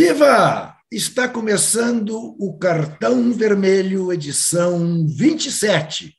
[0.00, 0.76] Viva!
[0.92, 6.14] Está começando o Cartão Vermelho, edição 27,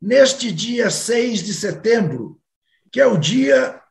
[0.00, 2.40] neste dia 6 de setembro,
[2.92, 3.82] que é o dia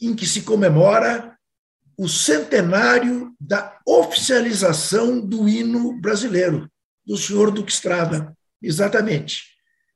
[0.00, 1.36] em que se comemora
[1.98, 6.66] o centenário da oficialização do hino brasileiro,
[7.06, 8.34] do senhor Duque Estrada.
[8.62, 9.42] Exatamente.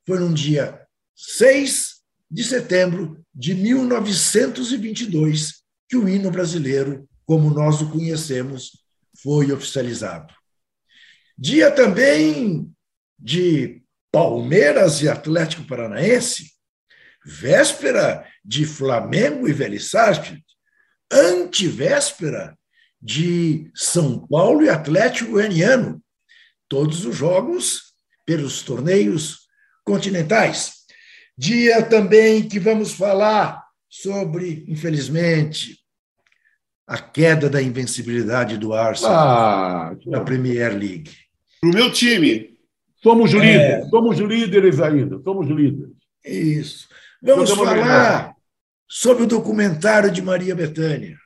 [0.05, 0.79] Foi num dia
[1.15, 1.95] 6
[2.29, 8.82] de setembro de 1922 que o hino brasileiro, como nós o conhecemos,
[9.21, 10.33] foi oficializado.
[11.37, 12.71] Dia também
[13.17, 13.81] de
[14.11, 16.51] Palmeiras e Atlético Paranaense,
[17.25, 19.91] véspera de Flamengo e Vélez
[21.11, 22.57] antivéspera
[23.01, 26.01] de São Paulo e Atlético Goianiano,
[26.67, 27.93] todos os jogos
[28.25, 29.47] pelos torneios
[29.83, 30.83] continentais.
[31.37, 35.82] Dia também que vamos falar sobre, infelizmente,
[36.87, 41.11] a queda da invencibilidade do Arsenal ah, na Premier League.
[41.61, 42.57] Para o meu time.
[43.01, 43.37] Somos é...
[43.37, 45.93] líderes, somos líderes ainda, somos líderes.
[46.25, 46.87] Isso.
[47.21, 48.33] Vamos falar
[48.87, 51.17] sobre o documentário de Maria Bethânia.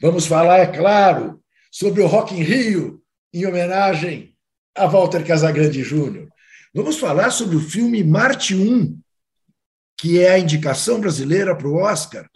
[0.00, 4.34] Vamos falar, é claro, sobre o Rock in Rio, em homenagem
[4.74, 6.28] a Walter Casagrande Júnior.
[6.74, 8.98] Vamos falar sobre o filme Marte 1,
[9.98, 12.29] que é a indicação brasileira para o Oscar.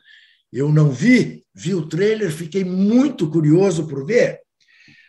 [0.54, 4.40] Eu não vi, vi o trailer, fiquei muito curioso por ver.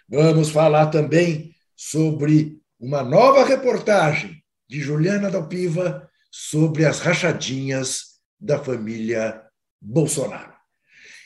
[0.10, 9.40] Vamos falar também sobre uma nova reportagem de Juliana Dalpiva sobre as rachadinhas da família
[9.80, 10.52] Bolsonaro.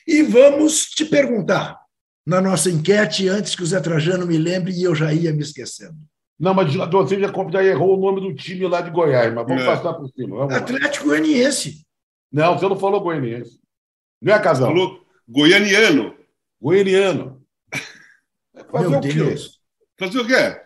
[0.06, 1.80] E vamos te perguntar,
[2.26, 5.44] na nossa enquete, antes que o Zé Trajano me lembre e eu já ia me
[5.44, 5.96] esquecendo.
[6.38, 9.64] Não, mas você já, já errou o nome do time lá de Goiás, mas vamos
[9.64, 9.66] é.
[9.66, 10.36] passar por cima.
[10.40, 11.86] Vamos Atlético Goianiense.
[12.30, 13.60] Não, você não falou Goianiense.
[14.22, 14.68] Não é, Casal?
[14.68, 16.16] Falou goianiano.
[16.62, 17.46] Goianiano.
[18.72, 19.14] Fazer Meu o quê?
[19.14, 19.60] Deus.
[19.98, 20.62] Fazer o quê?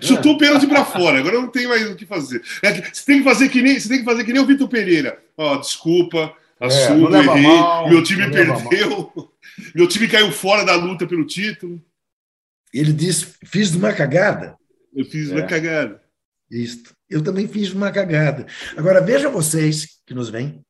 [0.00, 2.42] Chutou o pênalti para fora, agora não tem mais o que fazer.
[2.62, 4.68] É, você, tem que fazer que nem, você tem que fazer que nem o Vitor
[4.68, 5.22] Pereira.
[5.36, 9.12] Ó, oh, desculpa, é, assumo, é, errei, mal, meu time perdeu,
[9.74, 11.82] meu time caiu fora da luta pelo título.
[12.72, 14.56] Ele disse: fiz uma cagada.
[14.94, 15.34] Eu fiz é.
[15.34, 16.00] uma cagada.
[16.50, 16.84] Isso.
[17.10, 18.46] Eu também fiz uma cagada.
[18.76, 20.64] Agora, vejam vocês que nos vêm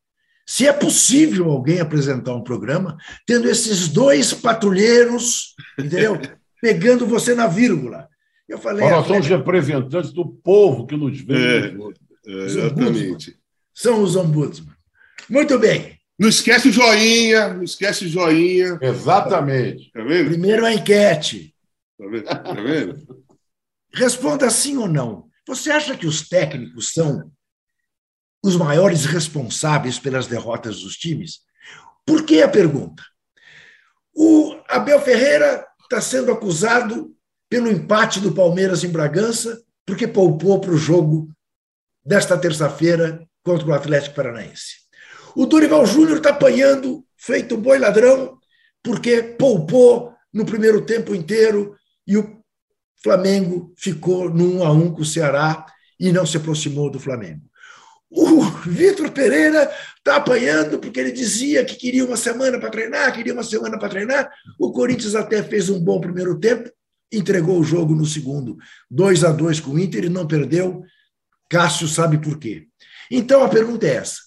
[0.49, 6.19] se é possível alguém apresentar um programa tendo esses dois patrulheiros, entendeu?
[6.59, 8.09] Pegando você na vírgula.
[8.49, 8.89] Eu falei.
[8.89, 11.35] Nós somos representantes do povo que nos vê.
[11.35, 13.37] É, é, exatamente.
[13.75, 14.75] São os ombudsman.
[15.29, 15.99] Muito bem.
[16.19, 18.79] Não esquece o joinha, não esquece o joinha.
[18.81, 19.93] Exatamente.
[19.93, 20.31] Tá vendo?
[20.31, 21.55] Primeiro a enquete.
[21.99, 22.25] Tá vendo?
[22.25, 23.25] Tá vendo?
[23.93, 25.29] Responda sim ou não.
[25.47, 27.31] Você acha que os técnicos são
[28.43, 31.41] os maiores responsáveis pelas derrotas dos times?
[32.07, 33.03] Por que a pergunta?
[34.15, 37.15] O Abel Ferreira está sendo acusado
[37.49, 41.31] pelo empate do Palmeiras em Bragança, porque poupou para o jogo
[42.05, 44.77] desta terça-feira contra o Atlético Paranaense.
[45.35, 48.39] O Dorival Júnior está apanhando, feito boi ladrão,
[48.83, 51.77] porque poupou no primeiro tempo inteiro
[52.07, 52.43] e o
[53.03, 55.65] Flamengo ficou no 1 a 1 com o Ceará
[55.99, 57.43] e não se aproximou do Flamengo.
[58.11, 63.35] O Vitor Pereira está apanhando porque ele dizia que queria uma semana para treinar, queria
[63.35, 64.31] uma semana para treinar.
[64.59, 66.71] O Corinthians até fez um bom primeiro tempo,
[67.13, 68.57] entregou o jogo no segundo,
[68.91, 70.83] 2 a 2 com o Inter e não perdeu.
[71.51, 72.67] Cássio sabe por quê.
[73.11, 74.21] Então a pergunta é essa: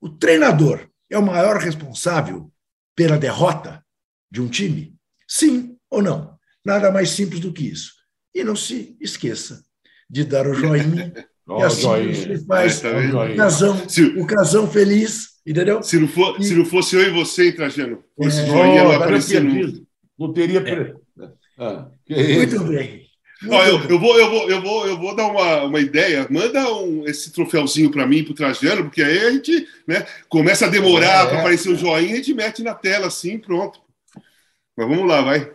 [0.00, 2.50] o treinador é o maior responsável
[2.94, 3.84] pela derrota
[4.30, 4.94] de um time?
[5.26, 6.36] Sim ou não?
[6.64, 7.92] Nada mais simples do que isso.
[8.34, 9.62] E não se esqueça
[10.08, 11.12] de dar o joinha
[11.48, 15.80] Oh, e assim ele faz é, o, casão, se, o casão feliz, entendeu?
[15.82, 18.92] Se não, for, e, se não fosse eu e você, Trajano, esse é, joinha não
[18.92, 19.86] aparecia no...
[20.18, 20.60] Não teria...
[20.60, 20.94] É.
[21.58, 23.06] Ah, Muito bem.
[23.42, 26.26] Muito Ó, eu, eu, vou, eu, vou, eu, vou, eu vou dar uma, uma ideia.
[26.30, 30.66] Manda um, esse troféuzinho para mim, para o Trajano, porque aí a gente né, começa
[30.66, 33.78] a demorar é, para aparecer o um joinha, a gente mete na tela assim, pronto.
[34.76, 35.52] Mas vamos lá, vai.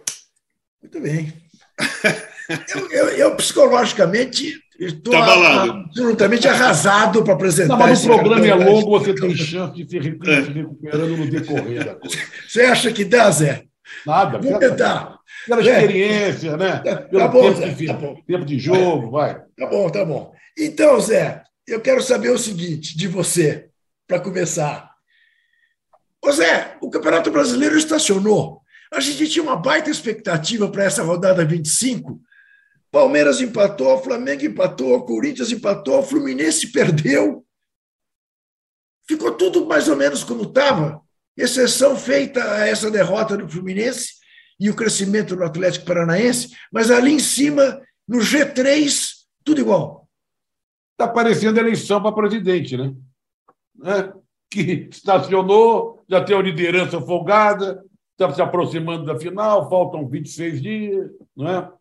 [0.81, 1.33] Muito bem.
[2.75, 7.77] eu, eu, eu psicologicamente Estou tá absolutamente arrasado para apresentar.
[7.77, 11.93] Não, mas o programa é longo, você tem chance de se recuperando no decorrer da
[11.93, 12.17] coisa.
[12.47, 13.65] Você acha que dá, Zé?
[14.07, 14.39] Nada.
[14.39, 15.19] Vamos tentar.
[15.45, 16.79] Pela experiência, né?
[16.79, 18.21] Tá, Pelo tá bom, tempo, Zé, de, tá bom.
[18.25, 19.39] tempo de jogo, vai.
[19.55, 20.33] Tá bom, tá bom.
[20.57, 23.67] Então, Zé, eu quero saber o seguinte de você,
[24.07, 24.89] para começar.
[26.25, 28.61] Ô Zé, o Campeonato Brasileiro estacionou.
[28.91, 32.19] A gente tinha uma baita expectativa para essa rodada 25,
[32.91, 37.45] Palmeiras empatou, Flamengo empatou, Corinthians empatou, Fluminense perdeu.
[39.07, 41.01] Ficou tudo mais ou menos como estava,
[41.37, 44.15] exceção feita a essa derrota do Fluminense
[44.59, 49.09] e o crescimento do Atlético Paranaense, mas ali em cima, no G3,
[49.43, 50.07] tudo igual.
[50.91, 52.93] Está parecendo eleição para presidente, né?
[53.83, 54.13] É,
[54.49, 61.09] que estacionou, já tem a liderança folgada, está se aproximando da final, faltam 26 dias,
[61.35, 61.71] não é?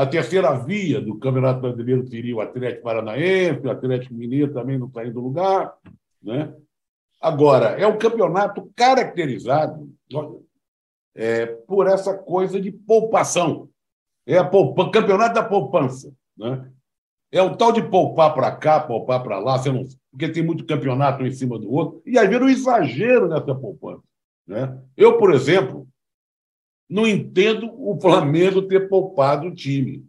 [0.00, 4.86] A terceira via do Campeonato Brasileiro seria o Atlético Paranaense, o Atlético Mineiro também não
[4.86, 5.74] está indo do lugar.
[6.22, 6.54] Né?
[7.20, 9.92] Agora, é um campeonato caracterizado
[11.14, 13.68] é, por essa coisa de poupação.
[14.26, 16.10] É a poupa, campeonato da poupança.
[16.34, 16.72] Né?
[17.30, 21.22] É o tal de poupar para cá, poupar para lá, não, porque tem muito campeonato
[21.22, 24.02] um em cima do outro, e aí vira um exagero nessa poupança.
[24.46, 24.80] Né?
[24.96, 25.86] Eu, por exemplo,
[26.90, 30.04] não entendo o Flamengo ter poupado o time.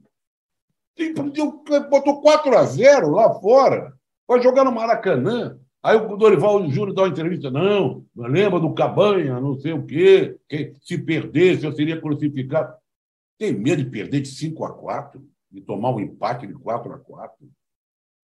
[1.89, 3.94] Botou 4 a 0 lá fora.
[4.28, 5.60] Vai jogar no Maracanã.
[5.83, 7.51] Aí o Dorival Júnior dá uma entrevista.
[7.51, 10.38] Não, lembra do Cabanha, não sei o quê.
[10.50, 12.74] Que se perdesse, eu seria crucificado.
[13.38, 17.00] Tem medo de perder de 5 a 4 de tomar um empate de 4 a
[17.00, 17.36] 4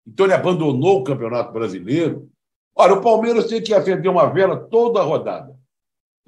[0.06, 2.28] Então ele abandonou o Campeonato Brasileiro.
[2.74, 5.57] Olha, o Palmeiras tem que acender uma vela toda a rodada.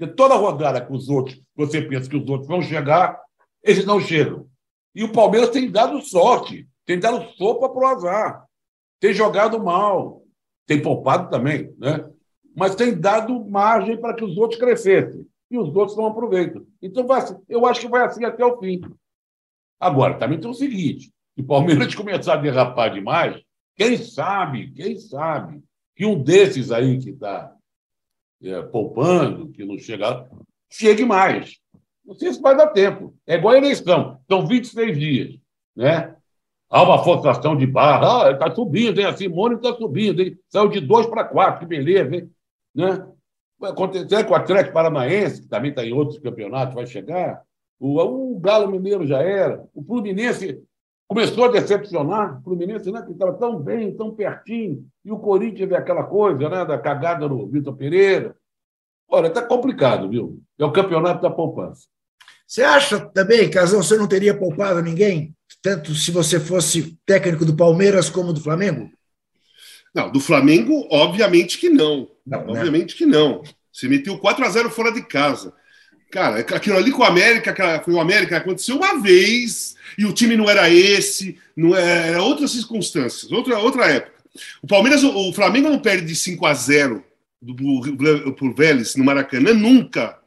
[0.01, 3.21] Porque toda rodada que os outros, você pensa que os outros vão chegar,
[3.63, 4.49] eles não chegam.
[4.95, 8.47] E o Palmeiras tem dado sorte, tem dado sopa para o azar,
[8.99, 10.23] tem jogado mal,
[10.67, 12.09] tem poupado também, né?
[12.57, 15.27] mas tem dado margem para que os outros crescessem.
[15.51, 16.65] E os outros não aproveitam.
[16.81, 18.81] Então, vai, eu acho que vai assim até o fim.
[19.79, 23.39] Agora, também tem o seguinte: se o Palmeiras começar a derrapar demais,
[23.77, 25.63] quem sabe, quem sabe,
[25.95, 27.55] que um desses aí que está
[28.43, 30.29] é, poupando, que não chega,
[30.71, 31.59] chegue mais.
[32.05, 33.15] Não sei se vai dar tempo.
[33.27, 34.19] É igual a eleição.
[34.29, 35.39] São 26 dias.
[35.77, 36.15] Né?
[36.69, 38.27] Há uma forçação de barra.
[38.27, 39.07] Ah, está subindo, hein?
[39.07, 40.23] a Simone está subindo.
[40.23, 40.39] Hein?
[40.49, 42.17] Saiu de 2 para 4, que beleza.
[42.17, 42.31] Hein?
[42.75, 43.07] Né?
[43.59, 47.43] Vai acontecer com o Atlético Paranaense, que também está em outros campeonatos, vai chegar.
[47.79, 49.65] O, o Galo Mineiro já era.
[49.75, 50.63] O Fluminense
[51.11, 52.39] começou a decepcionar.
[52.39, 56.49] O Fluminense, né, que estava tão bem, tão pertinho, e o Corinthians é aquela coisa,
[56.49, 58.37] né, da cagada no Vitor Pereira.
[59.09, 60.41] Olha, está complicado, viu?
[60.57, 61.89] É o campeonato da poupança.
[62.47, 65.35] Você acha também, Casão, você não teria poupado ninguém?
[65.61, 68.89] Tanto se você fosse técnico do Palmeiras como do Flamengo?
[69.93, 72.09] Não, do Flamengo, obviamente que não.
[72.25, 72.47] não né?
[72.47, 72.99] obviamente né?
[72.99, 73.43] que não.
[73.73, 75.53] Você meteu 4 a 0 fora de casa.
[76.11, 80.37] Cara, aquilo ali com o América, foi o América, aconteceu uma vez e o time
[80.37, 84.21] não era esse, não era, é, era outras circunstâncias, outra, outra época.
[84.63, 87.05] O Palmeiras, o Flamengo não perde de 5 a 0
[87.41, 90.19] do, por Vélez no Maracanã nunca,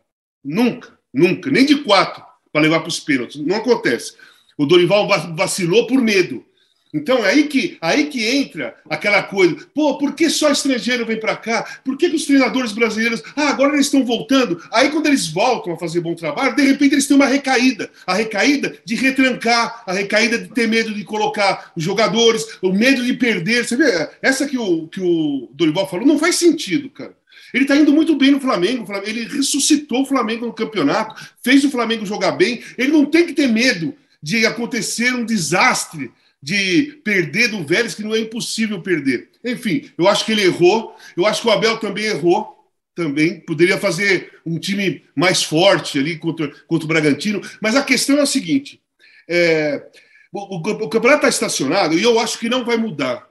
[0.44, 3.42] nunca, nunca, nem de 4 para levar para os pênaltis.
[3.42, 4.14] Não acontece.
[4.58, 6.46] O Dorival vacilou por medo.
[6.94, 9.58] Então é aí que, aí que entra aquela coisa.
[9.74, 11.80] Pô, por que só estrangeiro vem para cá?
[11.84, 13.24] Por que, que os treinadores brasileiros.
[13.36, 14.62] Ah, agora eles estão voltando.
[14.72, 17.90] Aí quando eles voltam a fazer bom trabalho, de repente eles têm uma recaída.
[18.06, 23.04] A recaída de retrancar, a recaída de ter medo de colocar os jogadores, o medo
[23.04, 23.66] de perder.
[23.66, 27.16] Você vê, essa que o, que o Dorival falou não faz sentido, cara.
[27.54, 28.86] Ele está indo muito bem no Flamengo.
[29.04, 32.62] Ele ressuscitou o Flamengo no campeonato, fez o Flamengo jogar bem.
[32.78, 36.12] Ele não tem que ter medo de acontecer um desastre
[36.44, 39.30] de perder do Vélez, que não é impossível perder.
[39.46, 40.94] Enfim, eu acho que ele errou.
[41.16, 42.68] Eu acho que o Abel também errou.
[42.94, 47.42] Também poderia fazer um time mais forte ali contra, contra o Bragantino.
[47.62, 48.82] Mas a questão é a seguinte:
[49.26, 49.88] é,
[50.34, 53.26] o, o, o campeonato está estacionado e eu acho que não vai mudar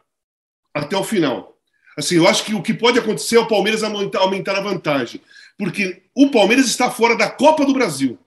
[0.72, 1.54] até o final.
[1.98, 5.20] Assim, eu acho que o que pode acontecer é o Palmeiras aumentar, aumentar a vantagem,
[5.58, 8.18] porque o Palmeiras está fora da Copa do Brasil.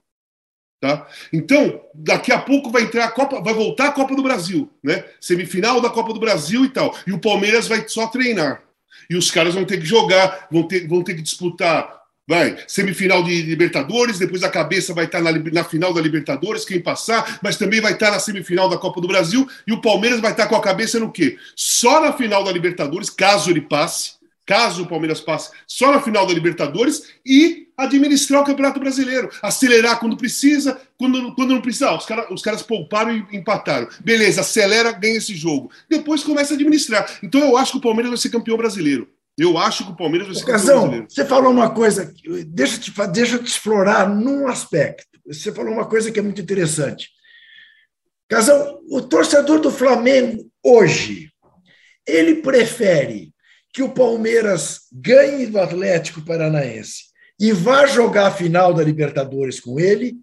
[0.79, 1.08] Tá?
[1.32, 5.03] Então, daqui a pouco vai entrar a Copa, vai voltar a Copa do Brasil, né?
[5.20, 6.96] Semifinal da Copa do Brasil e tal.
[7.08, 8.62] E o Palmeiras vai só treinar.
[9.10, 13.24] E os caras vão ter que jogar, vão ter, vão ter que disputar, vai, semifinal
[13.24, 17.58] de Libertadores, depois a cabeça vai estar na, na final da Libertadores, quem passar, mas
[17.58, 20.55] também vai estar na semifinal da Copa do Brasil, e o Palmeiras vai estar com
[20.55, 21.38] a cabeça no quê?
[21.55, 24.13] Só na final da Libertadores, caso ele passe,
[24.46, 30.00] caso o Palmeiras passe só na final da Libertadores e administrar o Campeonato Brasileiro, acelerar
[30.00, 31.89] quando precisa, quando, quando não precisa.
[31.89, 33.88] Ah, os, cara, os caras pouparam e empataram.
[34.00, 35.72] Beleza, acelera, ganha esse jogo.
[35.89, 37.20] Depois começa a administrar.
[37.22, 39.10] Então eu acho que o Palmeiras vai ser campeão brasileiro.
[39.38, 41.08] Eu acho que o Palmeiras vai ser Casão, campeão brasileiro.
[41.10, 42.13] Você falou uma coisa,
[42.48, 45.20] deixa eu te, deixa eu te explorar num aspecto.
[45.25, 47.10] Você falou uma coisa que é muito interessante.
[48.29, 51.32] Casão, o torcedor do Flamengo hoje,
[52.08, 53.34] ele prefere
[53.74, 59.80] que o Palmeiras ganhe do Atlético Paranaense e vá jogar a final da Libertadores com
[59.80, 60.18] ele,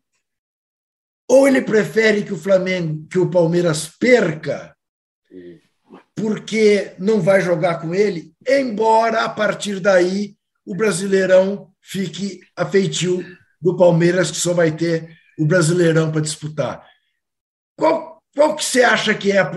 [1.29, 4.77] ou ele prefere que o Flamengo, que o Palmeiras perca,
[6.15, 13.25] porque não vai jogar com ele, embora a partir daí o Brasileirão fique a feitio
[13.61, 16.87] do Palmeiras, que só vai ter o Brasileirão para disputar.
[17.77, 19.51] Qual, qual que você acha que é a,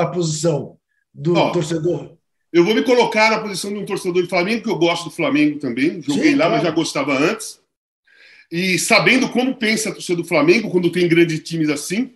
[0.00, 0.78] a posição
[1.14, 2.16] do torcedor?
[2.52, 5.10] Eu vou me colocar na posição de um torcedor do Flamengo, que eu gosto do
[5.10, 6.02] Flamengo também.
[6.02, 6.52] Joguei Sim, lá, claro.
[6.52, 7.60] mas já gostava antes.
[8.50, 12.12] E sabendo como pensa a torcida do Flamengo quando tem grandes times assim,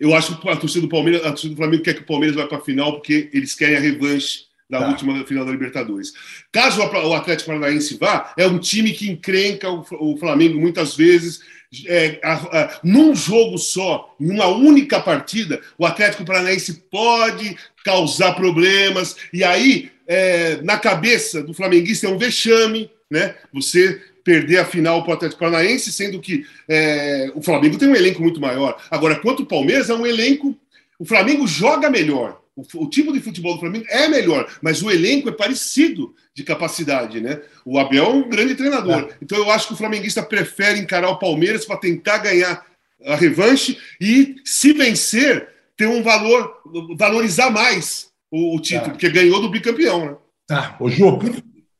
[0.00, 2.36] eu acho que a torcida do Palmeiras, a torcida do Flamengo quer que o Palmeiras
[2.36, 4.88] vá para a final porque eles querem a revanche da tá.
[4.88, 6.12] última final da Libertadores.
[6.50, 11.40] Caso o Atlético Paranaense vá, é um time que encrenca o Flamengo muitas vezes.
[11.86, 18.34] É, a, a, num jogo só, em uma única partida, o Atlético Paranaense pode causar
[18.34, 19.16] problemas.
[19.32, 23.36] E aí, é, na cabeça do flamenguista, é um vexame, né?
[23.54, 27.94] Você perder a final para o Atlético Paranaense, sendo que é, o Flamengo tem um
[27.94, 28.76] elenco muito maior.
[28.90, 30.58] Agora, quanto o Palmeiras, é um elenco.
[30.98, 32.42] O Flamengo joga melhor.
[32.56, 36.42] O, o, tipo de futebol do Flamengo é melhor, mas o elenco é parecido de
[36.42, 37.40] capacidade, né?
[37.64, 39.10] O Abel é um grande treinador.
[39.10, 39.16] É.
[39.22, 42.66] Então eu acho que o flamenguista prefere encarar o Palmeiras para tentar ganhar
[43.04, 46.62] a revanche e, se vencer, ter um valor,
[46.96, 48.90] valorizar mais o, o título, é.
[48.92, 50.16] porque ganhou do bicampeão, né?
[50.46, 50.76] Tá.
[50.80, 51.18] Ô, Ju,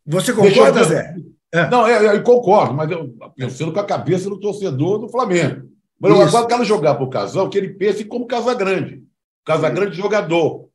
[0.05, 1.17] você concorda, Zé?
[1.53, 1.69] É.
[1.71, 5.71] Não, eu, eu, concordo, mas eu pensando com a cabeça do torcedor do Flamengo.
[5.99, 9.03] Mas eu agora quero jogar para o Casal que ele pense como Casagrande.
[9.45, 10.69] Casagrande jogador.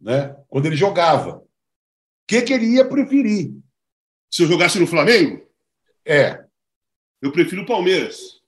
[0.00, 0.36] Né?
[0.48, 1.38] Quando ele jogava.
[1.38, 1.46] O
[2.26, 3.52] que, que ele ia preferir?
[4.30, 5.46] Se eu jogasse no Flamengo?
[6.04, 6.44] É.
[7.22, 8.42] Eu prefiro o Palmeiras.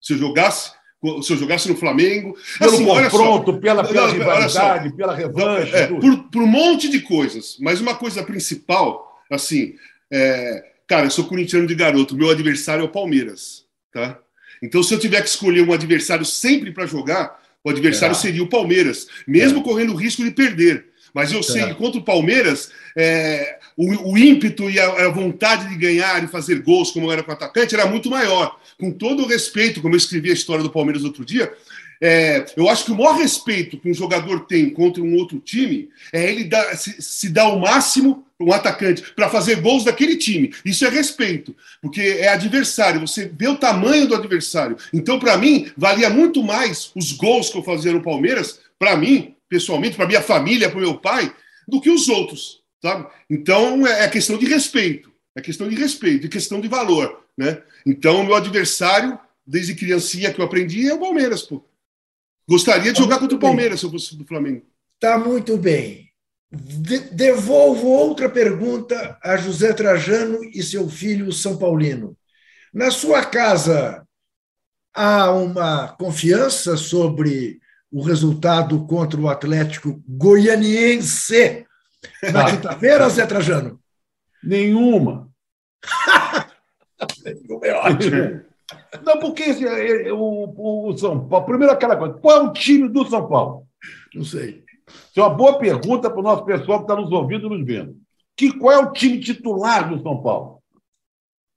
[0.00, 0.74] Se eu jogasse,
[1.22, 2.36] se eu jogasse no Flamengo.
[2.58, 5.74] Pelo assim, confronto, pela, pela não, rivalidade, pela revanche.
[5.74, 7.56] É, por, por um monte de coisas.
[7.60, 9.74] Mas uma coisa principal, assim,
[10.10, 14.18] é, cara, eu sou corintiano de garoto, meu adversário é o Palmeiras, tá?
[14.62, 18.18] Então, se eu tiver que escolher um adversário sempre para jogar, o adversário é.
[18.18, 19.62] seria o Palmeiras, mesmo é.
[19.62, 20.86] correndo o risco de perder.
[21.14, 25.66] Mas eu sei que contra o Palmeiras, é, o, o, ímpeto e a, a, vontade
[25.66, 28.60] de ganhar e fazer gols, como era com o atacante, era muito maior.
[28.78, 31.50] Com todo o respeito, como eu escrevi a história do Palmeiras outro dia,
[31.98, 35.88] é, eu acho que o maior respeito que um jogador tem contra um outro time
[36.12, 40.52] é ele dar, se, se dar o máximo um atacante para fazer gols daquele time.
[40.62, 44.76] Isso é respeito, porque é adversário, você vê o tamanho do adversário.
[44.92, 49.34] Então, para mim, valia muito mais os gols que eu fazia no Palmeiras, para mim,
[49.48, 51.32] pessoalmente, para minha família, para meu pai,
[51.66, 53.08] do que os outros, sabe?
[53.28, 57.62] Então, é, é questão de respeito, é questão de respeito, é questão de valor, né?
[57.86, 61.64] Então, meu adversário, desde criancinha que eu aprendi, é o Palmeiras, pô.
[62.48, 64.66] Gostaria de tá jogar contra o Palmeiras se eu fosse do Flamengo.
[64.98, 66.10] Tá muito bem.
[66.50, 72.16] De devolvo outra pergunta a José Trajano e seu filho São Paulino.
[72.74, 74.04] Na sua casa,
[74.92, 77.60] há uma confiança sobre
[77.90, 81.66] o resultado contra o Atlético Goianiense
[82.32, 83.80] na quinta-feira, Zé Trajano?
[84.42, 85.28] Nenhuma.
[87.24, 88.42] Nenhuma é ótimo.
[89.04, 91.46] Não, porque é, é, o, o São Paulo.
[91.46, 93.66] Primeiro, aquela coisa: qual é o time do São Paulo?
[94.14, 94.64] Não sei.
[94.88, 97.66] Isso é uma boa pergunta para o nosso pessoal que está nos ouvindo e nos
[97.66, 97.96] vendo.
[98.36, 100.62] Que, qual é o time titular do São Paulo?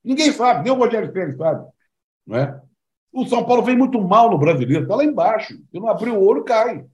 [0.04, 1.66] Ninguém sabe, nem o Rogério Pérez sabe.
[2.28, 2.62] Não é?
[3.12, 5.54] O São Paulo vem muito mal no brasileiro, está lá embaixo.
[5.54, 6.86] Se não abrir o olho, cai.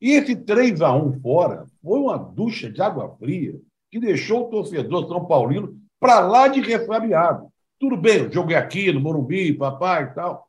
[0.00, 3.58] E esse 3 a 1 fora foi uma ducha de água fria
[3.90, 7.48] que deixou o torcedor São Paulino para lá de ressabiado.
[7.78, 10.48] Tudo bem, o jogo é aqui, no Morumbi, papai e tal.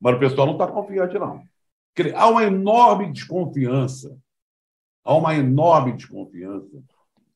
[0.00, 1.42] Mas o pessoal não está confiante, não.
[2.14, 4.16] Há uma enorme desconfiança.
[5.02, 6.82] Há uma enorme desconfiança.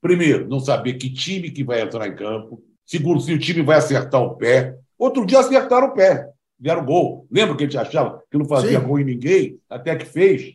[0.00, 2.62] Primeiro, não saber que time que vai entrar em campo.
[2.84, 4.76] Segundo, se o time vai acertar o pé.
[4.98, 6.28] Outro dia acertaram o pé.
[6.58, 7.26] Deram gol.
[7.30, 8.86] Lembra que a gente achava que não fazia Sim.
[8.86, 9.58] gol em ninguém?
[9.68, 10.54] Até que fez.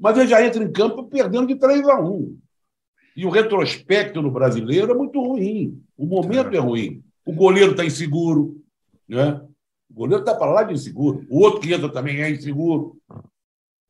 [0.00, 2.38] Mas ele já entra em campo perdendo de 3 a 1.
[3.14, 5.78] E o retrospecto no brasileiro é muito ruim.
[5.96, 7.04] O momento é, é ruim.
[7.24, 8.56] O goleiro está inseguro.
[9.06, 9.38] Né?
[9.90, 11.26] O goleiro está para lá de inseguro.
[11.28, 12.96] O outro que entra também é inseguro.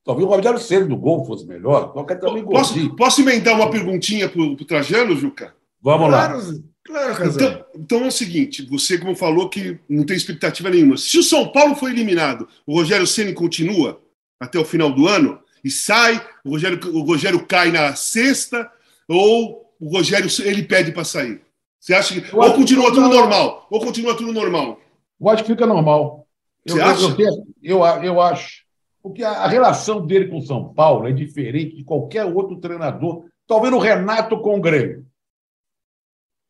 [0.05, 1.93] Talvez o Rogério Ceni do gol fosse melhor.
[1.93, 5.55] Qualquer também posso, posso emendar uma perguntinha para o Trajano, Juca?
[5.81, 6.55] Vamos claro, lá.
[6.83, 10.97] Claro, então, então é o seguinte: você, como falou, que não tem expectativa nenhuma.
[10.97, 14.00] Se o São Paulo foi eliminado, o Rogério Ceni continua
[14.40, 18.71] até o final do ano e sai, o Rogério, o Rogério cai na sexta,
[19.09, 21.40] ou o Rogério ele pede para sair?
[21.79, 22.37] Você acha que.
[22.37, 23.67] ou continua tudo normal?
[23.71, 24.79] Ou continua tudo normal?
[25.19, 26.26] Eu acho que fica normal.
[26.64, 27.17] Eu, Você acha?
[27.19, 28.64] Eu, eu, eu, acho.
[29.02, 33.25] Porque a, a relação dele com o São Paulo é diferente de qualquer outro treinador.
[33.47, 35.07] Talvez o Renato com o Grêmio.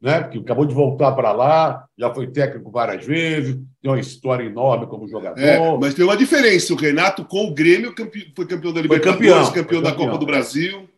[0.00, 0.20] Né?
[0.22, 4.86] Porque acabou de voltar para lá, já foi técnico várias vezes, tem uma história enorme
[4.86, 5.38] como jogador.
[5.38, 7.94] É, mas tem uma diferença: o Renato com o Grêmio
[8.34, 10.06] foi campeão da Libertadores, campeão, campeão da campeão.
[10.06, 10.88] Copa do Brasil.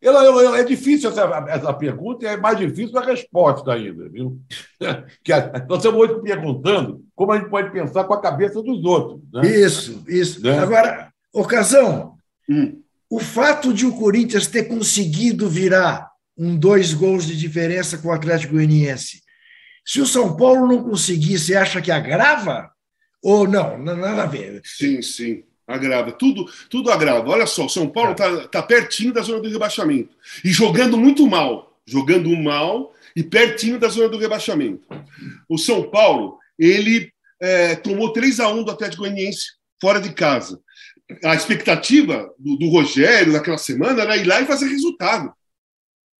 [0.00, 4.06] Eu, eu, eu, é difícil essa, essa pergunta e é mais difícil a resposta ainda,
[4.10, 4.38] viu?
[5.24, 5.32] que
[5.66, 9.20] nós estamos hoje perguntando como a gente pode pensar com a cabeça dos outros.
[9.32, 9.46] Né?
[9.48, 10.42] Isso, isso.
[10.42, 10.58] Né?
[10.58, 12.82] Agora, ocasião, hum.
[13.08, 18.12] o fato de o Corinthians ter conseguido virar um dois gols de diferença com o
[18.12, 19.22] Atlético Goianiense,
[19.84, 22.70] se o São Paulo não conseguir, você acha que agrava?
[23.22, 23.78] Ou não?
[23.78, 24.62] Nada a ver.
[24.64, 25.44] Sim, sim.
[25.66, 27.28] Agrava, tudo, tudo agrava.
[27.28, 28.48] Olha só, o São Paulo está é.
[28.48, 30.14] tá pertinho da zona do rebaixamento
[30.44, 34.86] e jogando muito mal, jogando mal e pertinho da zona do rebaixamento.
[35.48, 37.10] O São Paulo, ele
[37.40, 40.60] é, tomou 3 a 1 do Atlético Goianiense fora de casa.
[41.22, 45.32] A expectativa do, do, Rogério naquela semana era ir lá e fazer resultado.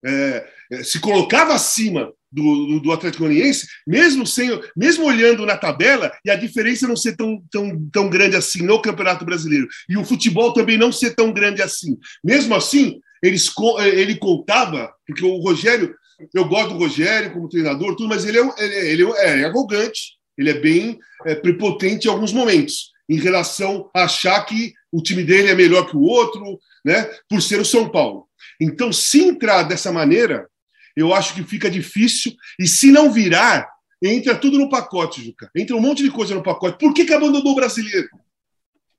[0.04, 5.56] É, é se colocava acima do, do, do, Atlético Goianiense, mesmo sem, mesmo olhando na
[5.56, 9.96] tabela e a diferença não ser tão, tão, tão grande assim no Campeonato Brasileiro e
[9.96, 11.96] o futebol também não ser tão grande assim.
[12.24, 13.50] Mesmo assim, eles,
[13.94, 15.94] ele contava, porque o Rogério,
[16.34, 20.18] eu gosto do Rogério como treinador, tudo, mas ele é, ele, ele é, é arrogante,
[20.36, 25.22] ele é bem é, prepotente em alguns momentos, em relação a achar que o time
[25.22, 28.26] dele é melhor que o outro, né, por ser o São Paulo.
[28.60, 30.48] Então, se entrar dessa maneira,
[30.96, 32.32] eu acho que fica difícil.
[32.58, 33.68] E se não virar,
[34.02, 35.50] entra tudo no pacote, Juca.
[35.56, 36.78] Entra um monte de coisa no pacote.
[36.78, 38.08] Por que, que abandonou o brasileiro?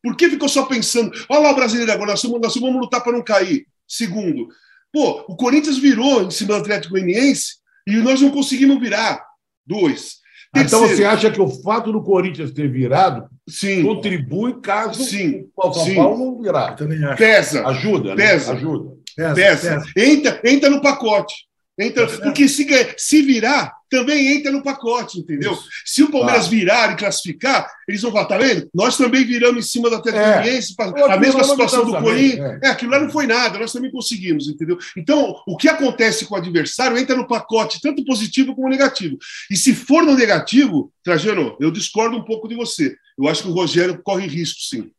[0.04, 3.02] Por que ficou só pensando, olha lá o brasileiro agora, nós, somos, nós vamos lutar
[3.04, 3.66] para não cair?
[3.88, 4.50] Segundo,
[4.94, 7.56] pô, o Corinthians virou em cima do Atlético Goianiense
[7.88, 9.26] e nós não conseguimos virar.
[9.66, 10.18] Dois.
[10.54, 15.50] Terceiro, então você acha que o fato do Corinthians ter virado sim, contribui caso sim,
[15.56, 16.76] o São Paulo não virar?
[17.16, 17.68] Pesa.
[17.68, 18.28] Ajuda, né?
[18.28, 18.54] Pesa.
[18.54, 18.96] Ajuda.
[19.16, 19.84] Pesa.
[19.96, 21.34] Entra, entra no pacote.
[21.78, 22.66] Entra, porque se,
[22.98, 25.52] se virar, também entra no pacote, entendeu?
[25.52, 25.68] Isso.
[25.86, 26.50] Se o Palmeiras ah.
[26.50, 28.70] virar e classificar, eles vão falar, tá vendo?
[28.74, 31.12] Nós também viramos em cima do Atlético é.
[31.12, 32.60] a mesma situação do Corinthians.
[32.64, 32.68] É.
[32.68, 34.78] é, aquilo lá não foi nada, nós também conseguimos, entendeu?
[34.96, 39.18] Então, o que acontece com o adversário entra no pacote, tanto positivo como negativo.
[39.52, 42.96] E se for no negativo, Trajano, eu discordo um pouco de você.
[43.18, 44.92] Eu acho que o Rogério corre risco, sim.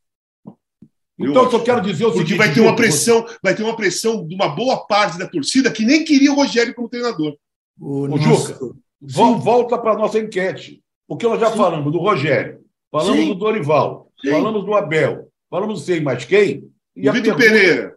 [1.18, 3.38] Então, eu só quero dizer o Porque seguinte, vai ter uma pressão, você...
[3.42, 6.74] vai ter uma pressão de uma boa parte da torcida que nem queria o Rogério
[6.74, 7.36] como treinador.
[7.80, 8.58] O Ô, Juca,
[9.00, 10.82] vamos, volta para a nossa enquete.
[11.08, 11.56] Porque nós já Sim.
[11.56, 13.28] falamos do Rogério, falamos Sim.
[13.28, 14.30] do Dorival, Sim.
[14.30, 16.68] falamos do Abel, falamos sei mais quem.
[16.94, 17.44] E o Vitor pergunta...
[17.44, 17.96] Pereira.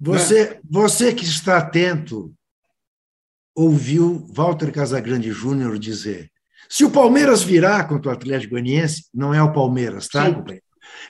[0.00, 0.60] Você, né?
[0.68, 2.32] você que está atento,
[3.54, 6.30] ouviu Walter Casagrande Júnior dizer:
[6.68, 10.26] se o Palmeiras virar contra o Atlético Goianiense, não é o Palmeiras, tá?
[10.26, 10.60] Sim.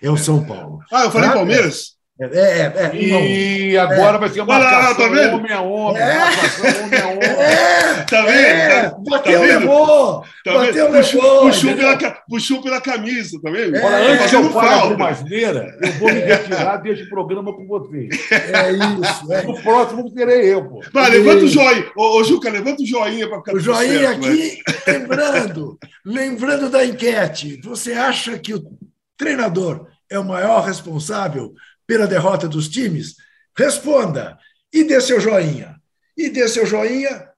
[0.02, 0.80] É o São Paulo.
[0.92, 1.98] Ah, eu falei Palmeiras?
[2.20, 2.96] É, é, é.
[2.96, 4.18] E agora é.
[4.18, 5.36] vai ser uma marcação tá vendo?
[5.36, 6.02] homem a homem.
[6.02, 6.18] É.
[6.18, 7.22] Marcação homem a homem.
[7.22, 7.94] É.
[8.08, 8.34] Tá vendo?
[8.34, 8.90] É.
[8.90, 10.24] Tá, bateu, tá levou.
[10.44, 11.40] Tá bateu, levou.
[11.42, 11.96] Puxou, pela,
[12.28, 13.76] puxou pela camisa, tá vendo?
[13.76, 14.12] É.
[14.12, 18.08] antes que eu fale uma asneira, eu vou me retirar deste programa com você.
[18.32, 19.32] É isso.
[19.32, 19.42] É.
[19.44, 20.80] No próximo serei eu, pô.
[20.92, 21.86] Vai, levanta o joinha.
[21.96, 26.84] Ô, ô, Juca, levanta o joinha para ficar O joinha certo, aqui, lembrando, lembrando da
[26.84, 27.60] enquete.
[27.62, 28.62] Você acha que o
[29.18, 31.54] treinador é o maior responsável
[31.86, 33.16] pela derrota dos times?
[33.54, 34.38] Responda
[34.72, 35.76] e dê seu joinha.
[36.16, 37.30] E dê seu joinha,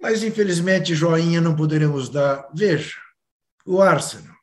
[0.00, 2.48] mas infelizmente joinha não poderemos dar.
[2.54, 2.96] Veja,
[3.66, 4.34] o Arsenal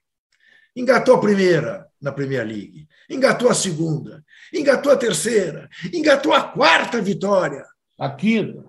[0.75, 7.01] engatou a primeira na Premier League, engatou a segunda, engatou a terceira, engatou a quarta
[7.01, 7.65] vitória.
[7.97, 8.63] A quinta.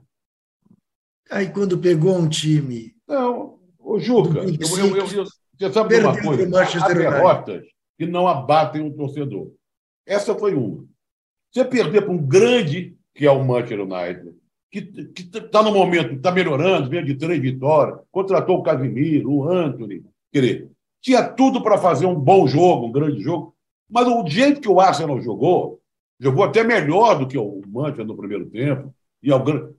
[1.31, 2.97] Aí quando pegou um time.
[3.07, 5.25] Não, o Juca, eu, eu, eu,
[5.59, 6.85] você sabe de uma coisa?
[6.85, 7.65] Há derrotas
[7.99, 9.51] que não abatem o torcedor.
[10.07, 10.85] Essa foi uma.
[11.53, 14.35] Você perder para um grande, que é o Manchester United,
[14.71, 20.05] que está no momento, está melhorando, veio de três vitórias, contratou o Casimiro, o Anthony.
[20.33, 20.71] Querer.
[21.01, 23.55] Tinha tudo para fazer um bom jogo, um grande jogo,
[23.91, 25.81] mas o jeito que o Arsenal jogou,
[26.21, 28.93] jogou até melhor do que o Manchester no primeiro tempo,
[29.23, 29.31] e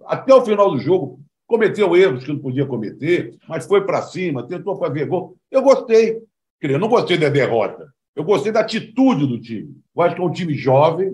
[0.05, 4.47] até o final do jogo cometeu erros que não podia cometer, mas foi para cima,
[4.47, 5.35] tentou fazer gol.
[5.49, 6.21] Eu gostei.
[6.61, 7.91] Eu não gostei da derrota.
[8.15, 9.75] Eu gostei da atitude do time.
[9.95, 11.11] Eu acho que é um time jovem.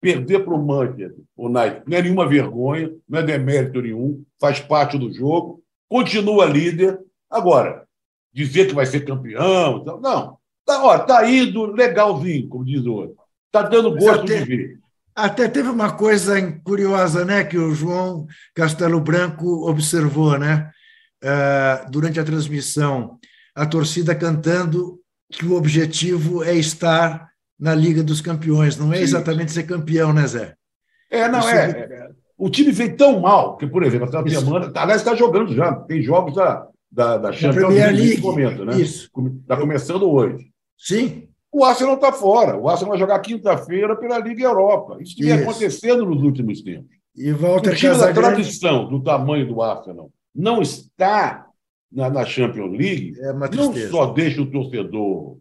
[0.00, 4.98] Perder para o Manchester United não é nenhuma vergonha, não é demérito nenhum, faz parte
[4.98, 5.62] do jogo.
[5.88, 7.00] Continua líder.
[7.30, 7.86] Agora,
[8.32, 10.36] dizer que vai ser campeão, não.
[10.60, 13.16] Está tá indo legalzinho, como diz o outro.
[13.46, 14.78] Está dando gosto até, de ver.
[15.16, 20.70] Até teve uma coisa curiosa, né, que o João Castelo Branco observou, né,
[21.24, 23.18] uh, durante a transmissão,
[23.54, 25.00] a torcida cantando
[25.32, 30.26] que o objetivo é estar na Liga dos Campeões, não é exatamente ser campeão, né,
[30.26, 30.54] Zé?
[31.10, 35.00] É, não, é, é, O time veio tão mal que, por exemplo, essa semana, aliás,
[35.00, 38.78] está jogando já, tem jogos da, da, da Champions League nesse momento, né?
[38.78, 39.10] Isso.
[39.40, 40.44] Está começando hoje.
[40.76, 41.28] Sim.
[41.56, 42.54] O Arsenal está fora.
[42.54, 44.98] O Arsenal vai jogar quinta-feira pela Liga Europa.
[45.00, 46.94] Isso vem acontecendo nos últimos tempos.
[47.16, 51.46] E Walter o time da tradição do tamanho do Arsenal não está
[51.90, 55.38] na, na Champions League é não só deixa o torcedor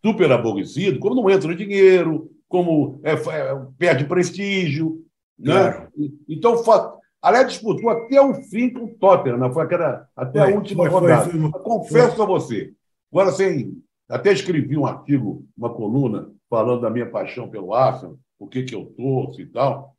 [0.00, 5.04] super aborrecido, como não entra dinheiro, como é, é, perde prestígio.
[5.36, 5.52] Né?
[5.52, 5.88] Claro.
[5.96, 6.08] Né?
[6.28, 6.62] Então,
[7.20, 9.50] aliás, disputou até o fim com o Tottenham, né?
[9.52, 11.28] foi aquela, até foi, a última foi, rodada.
[11.28, 12.72] Foi, Confesso a você.
[13.10, 18.46] Agora, sem, até escrevi um artigo, uma coluna, falando da minha paixão pelo Arsenal, o
[18.46, 19.94] que, que eu torço e tal.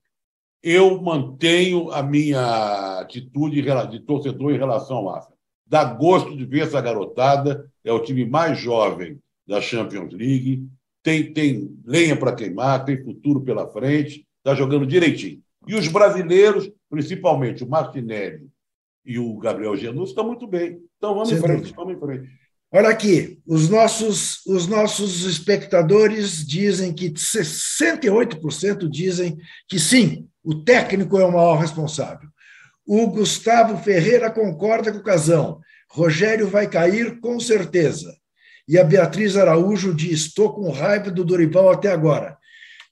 [0.61, 5.37] Eu mantenho a minha atitude de torcedor em relação ao Arsenal.
[5.65, 10.67] Dá gosto de ver essa garotada, é o time mais jovem da Champions League,
[11.01, 15.41] tem, tem lenha para queimar, tem futuro pela frente, está jogando direitinho.
[15.65, 18.47] E os brasileiros, principalmente o Martinelli
[19.05, 20.81] e o Gabriel Jesus, estão muito bem.
[20.97, 22.40] Então vamos Sem em frente, vamos em frente.
[22.73, 31.19] Olha aqui, os nossos, os nossos espectadores dizem que 68% dizem que sim, o técnico
[31.19, 32.29] é o maior responsável.
[32.87, 35.59] O Gustavo Ferreira concorda com o Casão.
[35.89, 38.15] Rogério vai cair com certeza.
[38.65, 42.37] E a Beatriz Araújo diz: estou com raiva do Dorival até agora.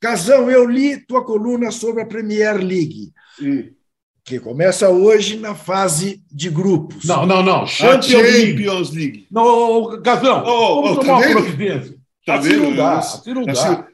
[0.01, 3.13] Casão, eu li tua coluna sobre a Premier League.
[3.37, 3.73] Sim.
[4.23, 7.05] Que começa hoje na fase de grupos.
[7.05, 7.65] Não, não, não.
[7.65, 9.11] Champions, Champions League.
[9.11, 9.27] League.
[9.31, 11.99] Não, Casão, oh, vamos oh, tomar tá uma providência.
[12.25, 12.63] Tá assim vendo?
[12.63, 12.97] não dá.
[12.97, 13.87] Assim não assim, dá.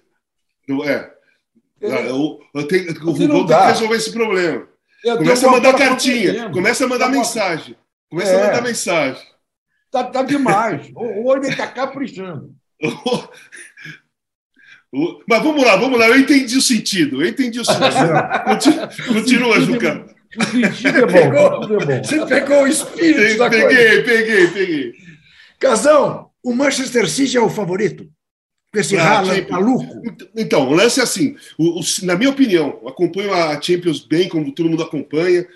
[0.68, 1.16] Não é.
[1.80, 4.68] Eu, eu tenho, assim o Rubão tem que resolver esse problema.
[5.18, 7.76] Começa a mandar cartinha, começa a mandar mensagem.
[8.10, 8.42] Começa é.
[8.42, 9.24] a mandar mensagem.
[9.92, 10.92] Tá, tá demais.
[10.96, 12.54] o olho está caprichando.
[15.28, 16.08] Mas vamos lá, vamos lá.
[16.08, 17.22] Eu entendi o sentido.
[17.22, 17.84] Eu entendi o sentido.
[18.46, 20.15] Continua, continua Juca.
[20.38, 21.08] O sentido é bom.
[21.08, 22.04] Pegou, é bom.
[22.04, 24.04] Você pegou o espírito peguei, da peguei, coisa.
[24.04, 24.94] Peguei, peguei,
[25.60, 28.08] Casão, o Manchester City é o favorito?
[28.72, 30.02] Com esse ah, Haaland maluco?
[30.36, 31.36] Então, o lance é assim.
[31.58, 35.48] O, o, na minha opinião, acompanho a Champions bem, como todo mundo acompanha.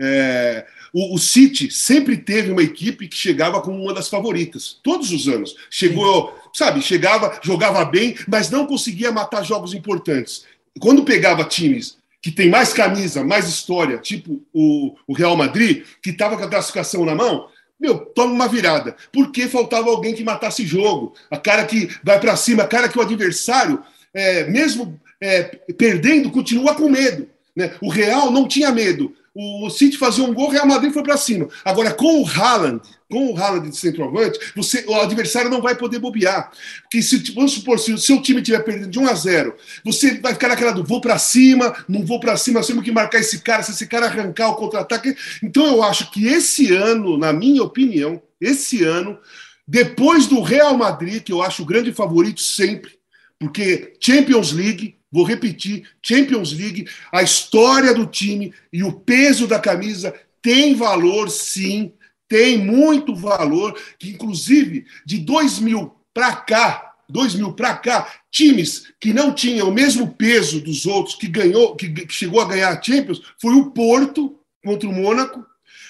[0.00, 5.10] É, o, o, City sempre teve uma equipe que chegava como uma das favoritas, todos
[5.10, 5.56] os anos.
[5.68, 10.44] Chegou, sabe, chegava, jogava bem, mas não conseguia matar jogos importantes.
[10.78, 16.10] Quando pegava times que tem mais camisa, mais história, tipo o, o Real Madrid, que
[16.10, 17.48] estava com a classificação na mão,
[17.80, 18.96] meu, toma uma virada.
[19.12, 22.98] Porque faltava alguém que matasse jogo, a cara que vai para cima, a cara que
[22.98, 25.42] o adversário, é, mesmo é,
[25.76, 27.28] perdendo, continua com medo.
[27.54, 27.72] Né?
[27.80, 31.16] O Real não tinha medo o City fazia um gol, o Real Madrid foi para
[31.16, 31.48] cima.
[31.64, 35.98] Agora, com o Haaland, com o Haaland de centroavante, você, o adversário não vai poder
[35.98, 36.50] bobear.
[36.82, 40.20] Porque se, vamos supor, se o seu time estiver perdendo de 1 a 0, você
[40.20, 43.18] vai ficar naquela do vou para cima, não vou para cima, nós temos que marcar
[43.18, 45.16] esse cara, se esse cara arrancar o contra-ataque.
[45.42, 49.18] Então eu acho que esse ano, na minha opinião, esse ano,
[49.66, 52.92] depois do Real Madrid, que eu acho o grande favorito sempre,
[53.38, 59.58] porque Champions League, Vou repetir: Champions League, a história do time e o peso da
[59.58, 61.92] camisa tem valor, sim,
[62.28, 63.78] tem muito valor.
[63.98, 70.14] Que inclusive de 2000 para cá, 2000 para cá, times que não tinham o mesmo
[70.14, 74.88] peso dos outros, que ganhou, que, chegou a ganhar a Champions, foi o Porto contra
[74.88, 75.44] o Mônaco,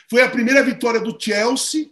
[0.09, 1.91] foi a primeira vitória do Chelsea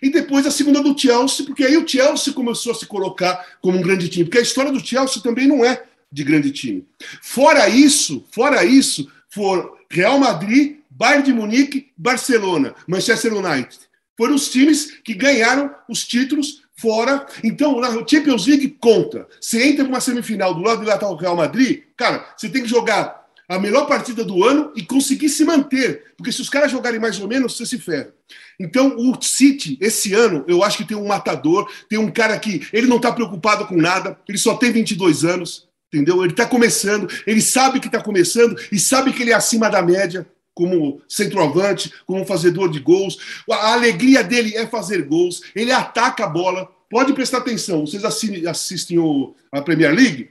[0.00, 3.78] e depois a segunda do Chelsea, porque aí o Chelsea começou a se colocar como
[3.78, 6.86] um grande time, porque a história do Chelsea também não é de grande time.
[7.22, 13.78] Fora isso, fora isso, for Real Madrid, Bayern de Munique, Barcelona, Manchester United.
[14.16, 17.26] Foram os times que ganharam os títulos fora.
[17.42, 19.26] Então, na Champions League conta.
[19.40, 22.62] Você entra numa semifinal do lado de lá está o Real Madrid, cara, você tem
[22.62, 26.12] que jogar a melhor partida do ano e conseguir se manter.
[26.16, 28.12] Porque se os caras jogarem mais ou menos, você se ferra.
[28.58, 32.66] Então, o City, esse ano, eu acho que tem um matador, tem um cara que
[32.72, 36.22] ele não está preocupado com nada, ele só tem 22 anos, entendeu?
[36.22, 39.82] Ele está começando, ele sabe que está começando e sabe que ele é acima da
[39.82, 43.18] média como centroavante, como fazedor de gols.
[43.50, 46.70] A alegria dele é fazer gols, ele ataca a bola.
[46.90, 50.30] Pode prestar atenção, vocês assistem o, a Premier League?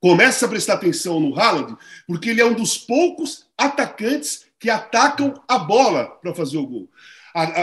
[0.00, 5.34] Começa a prestar atenção no Haaland, porque ele é um dos poucos atacantes que atacam
[5.46, 6.88] a bola para fazer o gol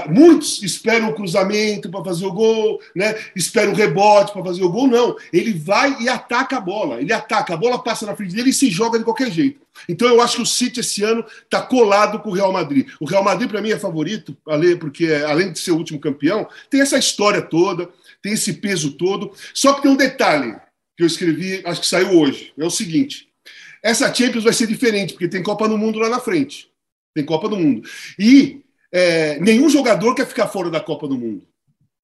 [0.09, 3.15] muitos esperam o cruzamento para fazer o gol, né?
[3.35, 4.87] esperam o rebote para fazer o gol.
[4.87, 7.01] Não, ele vai e ataca a bola.
[7.01, 9.61] Ele ataca, a bola passa na frente dele e se joga de qualquer jeito.
[9.89, 12.87] Então eu acho que o City esse ano está colado com o Real Madrid.
[12.99, 14.37] O Real Madrid, para mim, é favorito,
[14.79, 17.89] porque além de ser o último campeão, tem essa história toda,
[18.21, 19.31] tem esse peso todo.
[19.53, 20.55] Só que tem um detalhe
[20.97, 23.27] que eu escrevi, acho que saiu hoje: é o seguinte.
[23.83, 26.69] Essa Champions vai ser diferente, porque tem Copa do Mundo lá na frente.
[27.13, 27.87] Tem Copa do Mundo.
[28.17, 28.64] E
[28.95, 31.45] é, nenhum jogador quer ficar fora da Copa do Mundo.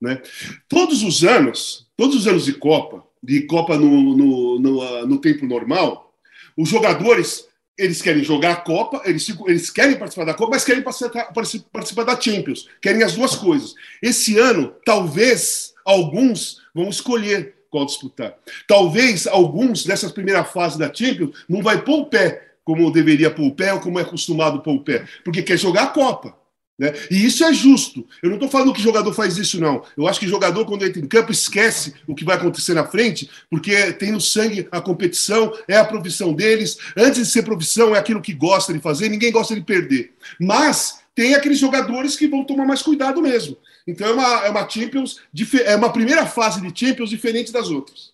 [0.01, 0.21] Né?
[0.67, 5.45] Todos os anos, todos os anos de Copa, de Copa no, no, no, no tempo
[5.45, 6.13] normal,
[6.57, 10.83] os jogadores eles querem jogar a Copa, eles, eles querem participar da Copa, mas querem
[10.83, 11.31] participar,
[11.71, 12.67] participar da Champions.
[12.81, 13.73] Querem as duas coisas.
[14.01, 18.35] Esse ano, talvez alguns vão escolher qual disputar.
[18.67, 23.47] Talvez alguns dessas primeira fase da Champions não vai pôr o pé como deveria pôr
[23.47, 26.40] o pé ou como é acostumado pôr o pé, porque quer jogar a Copa.
[26.77, 26.93] Né?
[27.11, 28.05] E isso é justo.
[28.23, 29.83] Eu não estou falando que jogador faz isso, não.
[29.95, 33.29] Eu acho que jogador, quando entra em campo, esquece o que vai acontecer na frente,
[33.49, 36.77] porque tem no sangue a competição, é a profissão deles.
[36.97, 40.13] Antes de ser profissão, é aquilo que gosta de fazer, ninguém gosta de perder.
[40.39, 43.57] Mas tem aqueles jogadores que vão tomar mais cuidado mesmo.
[43.85, 45.19] Então é uma, é uma Champions,
[45.65, 48.11] é uma primeira fase de Champions diferente das outras.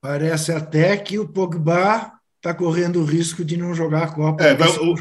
[0.00, 2.13] Parece até que o Pogba
[2.44, 4.44] está correndo o risco de não jogar a Copa.
[4.44, 4.94] É, vai, o,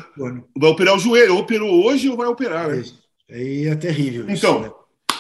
[0.55, 2.81] vai, operar o joelho, operou hoje ou vai operar, né?
[3.29, 4.25] Aí é terrível.
[4.29, 4.71] Então, isso, né?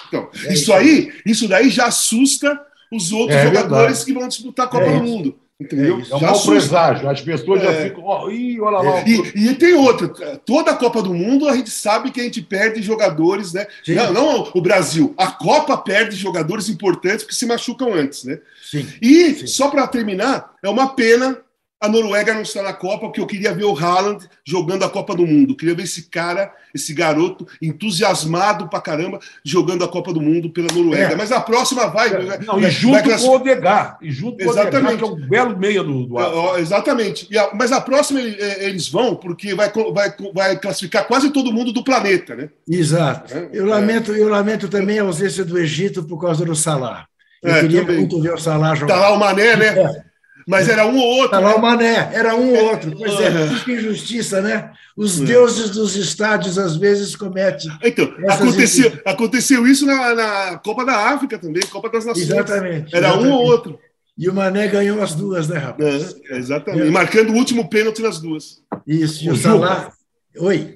[0.07, 2.57] então é isso, aí, isso daí já assusta
[2.89, 4.05] os outros é jogadores verdade.
[4.05, 5.35] que vão disputar a Copa é do Mundo.
[5.59, 5.99] Entendeu?
[5.99, 7.09] É, é um.
[7.09, 7.83] As pessoas já é.
[7.83, 8.03] ficam.
[8.05, 8.99] Oh, ih, olha lá.
[8.99, 9.05] É.
[9.07, 10.07] E, e, tem outra.
[10.45, 13.67] Toda a Copa do Mundo a gente sabe que a gente perde jogadores, né?
[13.87, 15.13] Não, não, o Brasil.
[15.17, 18.39] A Copa perde jogadores importantes que se machucam antes, né?
[18.63, 18.87] Sim.
[19.01, 19.47] E, Sim.
[19.47, 21.37] só para terminar, é uma pena
[21.83, 25.13] a Noruega não está na Copa, porque eu queria ver o Haaland jogando a Copa
[25.13, 25.51] do Mundo.
[25.51, 30.49] Eu queria ver esse cara, esse garoto, entusiasmado pra caramba, jogando a Copa do Mundo
[30.49, 31.11] pela Noruega.
[31.11, 31.15] É.
[31.17, 32.07] Mas a próxima vai.
[32.07, 32.39] É.
[32.39, 33.97] Não, vai, e junto vai com o Odegar.
[34.01, 35.03] E junto com exatamente.
[35.03, 37.37] o Odegar, que é um belo meia do, do é, Exatamente.
[37.37, 41.73] A, mas a próxima é, eles vão, porque vai, vai, vai classificar quase todo mundo
[41.73, 42.49] do planeta, né?
[42.65, 43.33] Exato.
[43.37, 47.07] É, eu, lamento, eu lamento também a ausência do Egito por causa do Salah.
[47.43, 47.97] Eu queria também.
[47.97, 48.93] muito ver o Salah jogar.
[48.93, 50.03] Tá lá o Mané, né?
[50.47, 51.31] Mas era um ou outro.
[51.31, 51.55] Tá lá né?
[51.55, 52.95] o Mané, era um ou outro.
[52.97, 54.71] Pois é, que injustiça, né?
[54.95, 55.25] Os é.
[55.25, 57.71] deuses dos estádios às vezes cometem.
[57.83, 62.29] Então, aconteceu, aconteceu isso na, na, Copa da África também, Copa das Nações.
[62.29, 62.95] Exatamente.
[62.95, 63.31] Era exatamente.
[63.31, 63.79] um ou outro.
[64.17, 66.15] E o Mané ganhou as duas, né, rapaz?
[66.29, 66.87] É, exatamente.
[66.87, 66.91] É.
[66.91, 68.61] Marcando o último pênalti nas duas.
[68.85, 69.91] Isso, e o Salah.
[70.37, 70.75] Oi.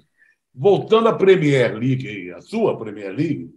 [0.54, 3.52] Voltando à Premier League, a sua Premier League,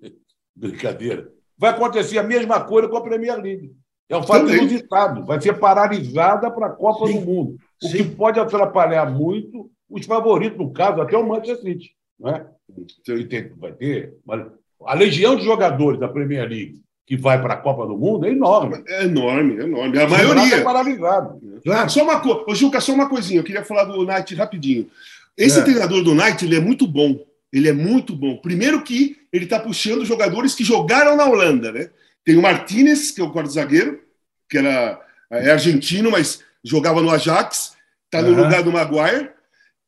[0.55, 3.73] brincadeira, vai acontecer a mesma coisa com a Premier League.
[4.11, 5.25] É um fato inusitado.
[5.25, 7.21] Vai ser paralisada para a Copa Sim.
[7.21, 7.57] do Mundo.
[7.83, 7.97] O Sim.
[7.97, 11.93] que pode atrapalhar muito os favoritos, no caso, até o Manchester City.
[12.19, 12.47] Não é?
[13.57, 14.15] Vai ter.
[14.85, 18.31] A legião de jogadores da Premier League que vai para a Copa do Mundo é
[18.31, 18.85] enorme.
[18.87, 19.99] É enorme, é enorme.
[19.99, 20.57] A maioria.
[20.57, 21.41] É paralisado.
[21.65, 21.91] Claro.
[21.91, 22.45] Só uma coisa.
[22.47, 23.41] Ô, Juca, só uma coisinha.
[23.41, 24.89] Eu queria falar do Knight rapidinho.
[25.37, 25.63] Esse é.
[25.63, 27.19] treinador do Knight ele é muito bom.
[27.53, 28.37] Ele é muito bom.
[28.37, 31.91] Primeiro que ele está puxando jogadores que jogaram na Holanda, né?
[32.25, 34.00] Tem o Martinez, que é o quarto zagueiro,
[34.51, 38.43] que era, é argentino, mas jogava no Ajax, está no uhum.
[38.45, 39.31] lugar do Maguire.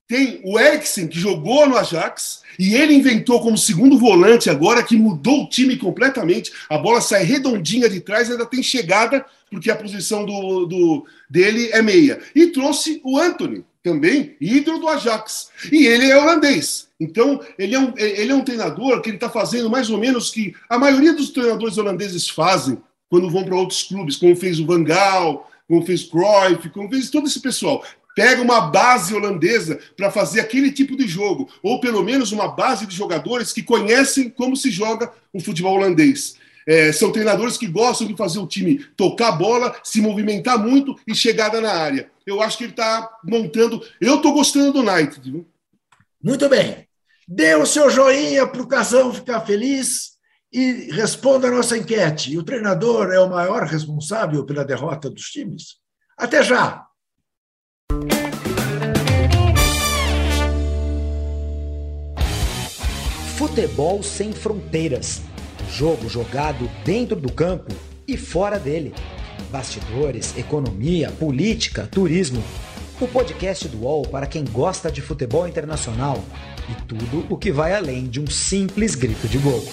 [0.07, 4.97] Tem o Eriksen, que jogou no Ajax, e ele inventou como segundo volante agora, que
[4.97, 6.53] mudou o time completamente.
[6.69, 11.71] A bola sai redondinha de trás, ainda tem chegada, porque a posição do, do dele
[11.73, 12.21] é meia.
[12.35, 15.51] E trouxe o Anthony, também ídolo do Ajax.
[15.71, 16.89] E ele é holandês.
[17.01, 20.31] Então, ele é um, ele é um treinador que ele está fazendo mais ou menos
[20.31, 22.79] que a maioria dos treinadores holandeses fazem
[23.13, 27.11] quando vão para outros clubes, como fez o Van Gaal, como fez Cruyff, como fez
[27.11, 27.85] todo esse pessoal.
[28.17, 32.87] Pega uma base holandesa para fazer aquele tipo de jogo, ou pelo menos uma base
[32.87, 36.37] de jogadores que conhecem como se joga o futebol holandês.
[36.67, 41.15] É, são treinadores que gostam de fazer o time tocar bola, se movimentar muito e
[41.15, 42.11] chegada na área.
[42.27, 43.87] Eu acho que ele está montando.
[44.01, 44.83] Eu estou gostando do.
[45.23, 45.47] Viu?
[46.25, 46.89] Muito bem.
[47.29, 50.12] Dê o seu joinha para o Casão ficar feliz
[50.53, 52.37] e responda a nossa enquete.
[52.37, 55.77] O treinador é o maior responsável pela derrota dos times?
[56.17, 56.87] Até já!
[63.37, 65.23] Futebol sem fronteiras
[65.71, 67.75] Jogo jogado dentro do campo
[68.07, 68.93] e fora dele.
[69.51, 72.43] Bastidores, economia, política, turismo.
[73.01, 76.23] O podcast do UOL para quem gosta de futebol internacional
[76.69, 79.65] e tudo o que vai além de um simples grito de gol.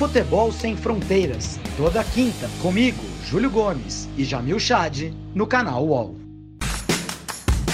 [0.00, 6.16] Futebol Sem Fronteiras, toda quinta, comigo, Júlio Gomes e Jamil Chad, no canal UOL.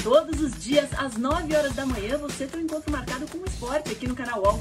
[0.03, 3.45] Todos os dias, às 9 horas da manhã, você tem um encontro marcado com o
[3.47, 4.61] esporte aqui no canal UOL.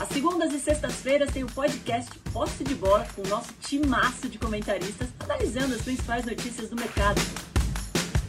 [0.00, 4.38] Às segundas e sextas-feiras tem o podcast Posse de Bola com o nosso timaço de
[4.38, 7.20] comentaristas analisando as principais notícias do mercado.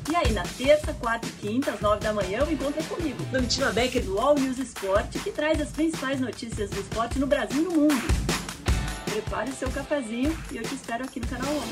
[0.10, 3.72] E aí, na terça, quarta e quinta, às nove da manhã, eu encontro comigo, Domitila
[3.72, 7.64] Becker do All News Esporte, que traz as principais notícias do esporte no Brasil e
[7.64, 8.35] no mundo.
[9.16, 11.68] Prepare o seu cafezinho e eu te espero aqui no canal 11.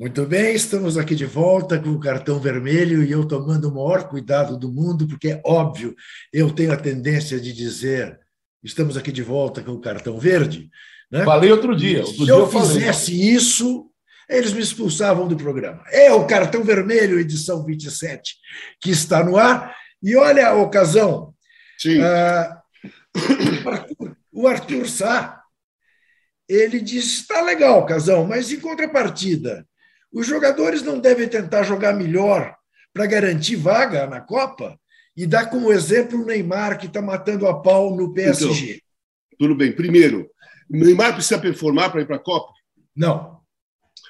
[0.00, 4.08] Muito bem, estamos aqui de volta com o cartão vermelho e eu tomando o maior
[4.08, 5.94] cuidado do mundo, porque é óbvio,
[6.32, 8.18] eu tenho a tendência de dizer,
[8.64, 10.70] estamos aqui de volta com o cartão verde,
[11.10, 11.22] Né?
[11.22, 12.00] Falei outro dia.
[12.00, 13.90] Outro Se dia eu, eu fizesse isso,
[14.28, 15.82] eles me expulsavam do programa.
[15.90, 18.34] É o cartão vermelho, edição 27,
[18.80, 19.74] que está no ar.
[20.02, 21.34] E olha a ocasião.
[21.78, 21.98] Sim.
[22.00, 22.58] Uh,
[24.32, 25.42] o Arthur Sá,
[26.48, 29.66] ele disse: está legal, Casão, mas em contrapartida,
[30.12, 32.54] os jogadores não devem tentar jogar melhor
[32.92, 34.78] para garantir vaga na Copa
[35.16, 38.74] e dar como exemplo o Neymar, que está matando a pau no PSG.
[38.74, 39.72] Então, tudo bem.
[39.72, 40.30] Primeiro,
[40.70, 42.52] o Neymar precisa performar para ir para a Copa?
[42.94, 43.37] Não.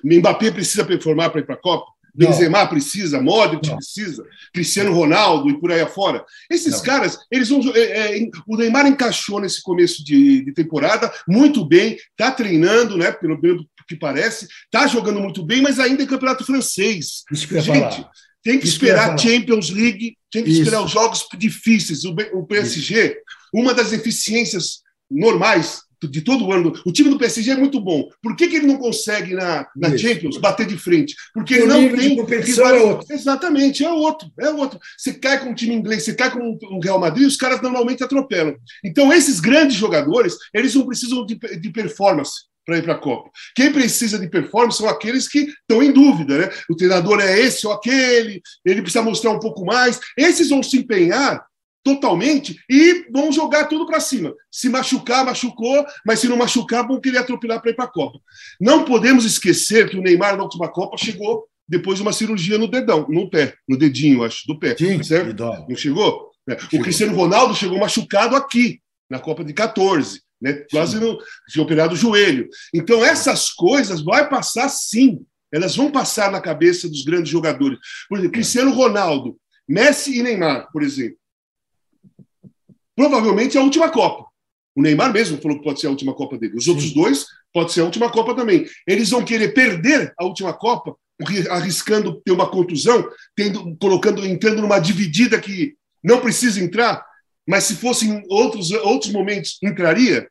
[0.05, 1.99] Mbappé precisa performar para ir para a Copa?
[2.19, 6.25] Benzema precisa, Modric precisa, Cristiano Ronaldo e por aí afora.
[6.51, 6.83] Esses não.
[6.83, 7.61] caras, eles vão.
[7.75, 13.13] É, é, o Neymar encaixou nesse começo de, de temporada muito bem, está treinando, né?
[13.13, 17.23] Pelo, pelo que parece, está jogando muito bem, mas ainda é campeonato francês.
[17.33, 18.11] Gente, falar.
[18.43, 20.63] tem que Isso esperar que Champions League, tem que Isso.
[20.63, 22.05] esperar os jogos difíceis.
[22.05, 23.17] O, o PSG, Isso.
[23.55, 26.73] uma das eficiências normais de todo o ano.
[26.85, 28.09] O time do PSG é muito bom.
[28.23, 31.15] Por que, que ele não consegue na, na Champions bater de frente?
[31.35, 32.17] Porque ele não tem.
[32.17, 33.07] competição é outro.
[33.11, 34.79] Exatamente, é outro, é outro.
[34.97, 38.05] Você cai com um time inglês, você cai com o Real Madrid, os caras normalmente
[38.05, 38.55] atropelam.
[38.85, 43.31] Então, esses grandes jogadores, eles não precisam de, de performance para ir para a Copa.
[43.55, 46.51] Quem precisa de performance são aqueles que estão em dúvida, né?
[46.69, 49.99] O treinador é esse ou aquele, ele precisa mostrar um pouco mais.
[50.17, 51.43] Esses vão se empenhar
[51.83, 54.35] totalmente e vão jogar tudo para cima.
[54.51, 58.19] Se machucar, machucou, mas se não machucar, vão querer atropelar para ir para a Copa.
[58.61, 62.67] Não podemos esquecer que o Neymar na última Copa chegou depois de uma cirurgia no
[62.67, 64.75] dedão, no pé, no dedinho, acho, do pé.
[64.77, 65.45] Sim, certo?
[65.69, 66.31] Não chegou?
[66.49, 66.59] É.
[66.59, 66.81] chegou?
[66.81, 70.23] O Cristiano Ronaldo chegou machucado aqui, na Copa de 14.
[70.41, 70.65] Né?
[70.71, 72.49] Quase não tinha operado o joelho.
[72.73, 75.21] Então, essas coisas vai passar sim.
[75.53, 77.79] Elas vão passar na cabeça dos grandes jogadores.
[78.09, 79.37] Por exemplo, Cristiano Ronaldo,
[79.67, 81.18] Messi e Neymar, por exemplo
[82.99, 84.29] provavelmente é a última Copa.
[84.75, 86.57] O Neymar mesmo falou que pode ser a última Copa dele.
[86.57, 86.71] Os Sim.
[86.71, 88.67] outros dois pode ser a última Copa também.
[88.85, 90.97] Eles vão querer perder a última Copa,
[91.49, 97.05] arriscando ter uma contusão, tendo, colocando, entrando numa dividida que não precisa entrar,
[97.47, 100.29] mas se fossem outros outros momentos entraria,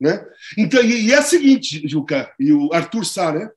[0.00, 0.24] né?
[0.56, 3.50] Então e, e é o seguinte, Juca e o Arthur Sá, né?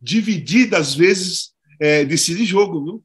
[0.00, 3.04] Dividida às vezes é, decide jogo, viu?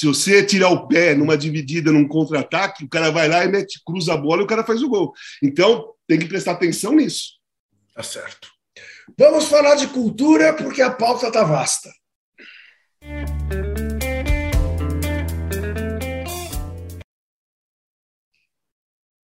[0.00, 3.82] Se você tirar o pé numa dividida, num contra-ataque, o cara vai lá e mete,
[3.84, 5.12] cruza a bola e o cara faz o gol.
[5.42, 7.32] Então, tem que prestar atenção nisso.
[7.94, 8.48] Tá certo.
[9.18, 11.92] Vamos falar de cultura, porque a pauta está vasta.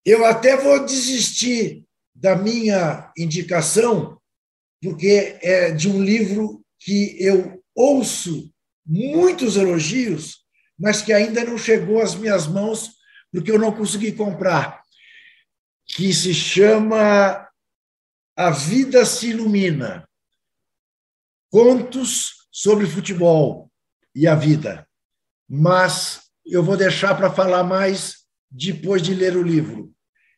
[0.05, 4.21] Eu até vou desistir da minha indicação,
[4.79, 8.53] porque é de um livro que eu ouço
[8.85, 10.45] muitos elogios,
[10.77, 12.97] mas que ainda não chegou às minhas mãos
[13.31, 14.81] porque eu não consegui comprar,
[15.85, 17.47] que se chama
[18.35, 20.07] A Vida se Ilumina.
[21.49, 23.71] Contos sobre futebol
[24.15, 24.87] e a vida.
[25.49, 29.93] Mas eu vou deixar para falar mais depois de ler o livro.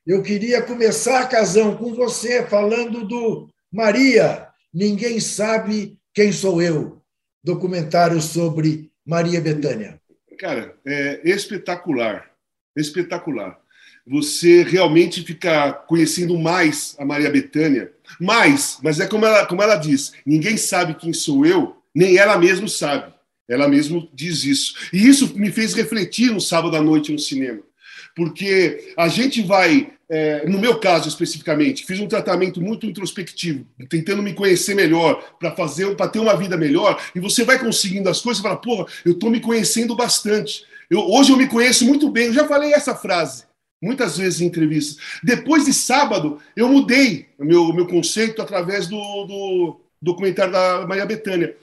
[0.06, 7.04] Eu queria começar, Casão, com você, falando do Maria, Ninguém Sabe Quem Sou Eu,
[7.44, 10.00] documentário sobre Maria Bethânia
[10.40, 12.32] cara, é espetacular.
[12.76, 13.60] Espetacular.
[14.08, 17.92] Você realmente fica conhecendo mais a Maria Bethânia.
[18.20, 22.38] Mais, mas é como ela, como ela diz: ninguém sabe quem sou eu, nem ela
[22.38, 23.14] mesma sabe.
[23.48, 24.76] Ela mesma diz isso.
[24.94, 27.62] E isso me fez refletir no sábado à noite no cinema.
[28.16, 34.24] Porque a gente vai é, no meu caso especificamente, fiz um tratamento muito introspectivo, tentando
[34.24, 38.20] me conhecer melhor, para fazer, para ter uma vida melhor, e você vai conseguindo as
[38.20, 40.66] coisas e fala, porra, eu estou me conhecendo bastante.
[40.90, 43.48] Eu, hoje eu me conheço muito bem, eu já falei essa frase
[43.82, 44.98] muitas vezes em entrevistas.
[45.24, 51.06] Depois de sábado, eu mudei o meu, meu conceito através do, do documentário da Maria
[51.06, 51.56] Bethânia.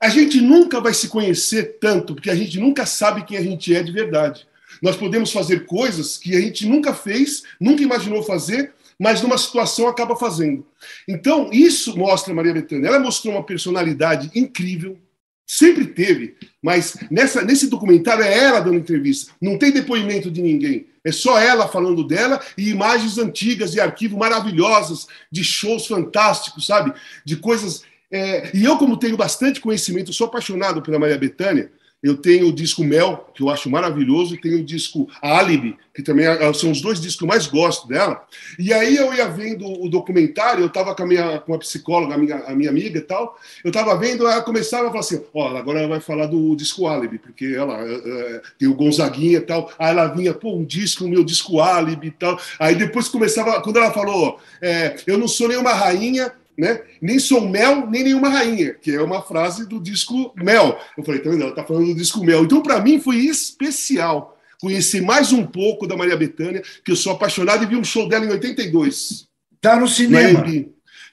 [0.00, 3.74] A gente nunca vai se conhecer tanto, porque a gente nunca sabe quem a gente
[3.74, 4.46] é de verdade.
[4.82, 9.88] Nós podemos fazer coisas que a gente nunca fez, nunca imaginou fazer, mas numa situação
[9.88, 10.66] acaba fazendo.
[11.08, 12.88] Então, isso mostra Maria Bethânia.
[12.88, 14.98] Ela mostrou uma personalidade incrível,
[15.46, 20.86] sempre teve, mas nessa, nesse documentário é ela dando entrevista, não tem depoimento de ninguém.
[21.02, 26.92] É só ela falando dela e imagens antigas e arquivo maravilhosas de shows fantásticos, sabe?
[27.24, 27.82] De coisas.
[28.10, 28.50] É...
[28.54, 31.72] E eu, como tenho bastante conhecimento, sou apaixonado pela Maria Bethânia,
[32.02, 36.02] eu tenho o disco Mel, que eu acho maravilhoso, e tenho o disco Alibi, que
[36.02, 38.24] também é, são os dois discos que eu mais gosto dela.
[38.58, 42.14] E aí eu ia vendo o documentário, eu estava com a minha com a psicóloga,
[42.14, 45.22] a minha, a minha amiga e tal, eu estava vendo, ela começava a falar assim,
[45.34, 49.38] ó, agora ela vai falar do disco Alibi, porque ela é, é, tem o Gonzaguinha
[49.38, 49.70] e tal.
[49.78, 52.40] Aí ela vinha, pô, um disco, meu disco Alibi e tal.
[52.58, 56.82] Aí depois começava, quando ela falou, é, eu não sou nenhuma rainha, né?
[57.00, 60.78] Nem sou mel, nem nenhuma rainha, que é uma frase do disco Mel.
[60.96, 61.42] Eu falei, vendo?
[61.42, 62.44] Ela tá falando do disco Mel.
[62.44, 67.12] Então, para mim, foi especial conhecer mais um pouco da Maria Bethânia, que eu sou
[67.12, 69.26] apaixonado e vi um show dela em 82.
[69.58, 70.44] Tá no cinema.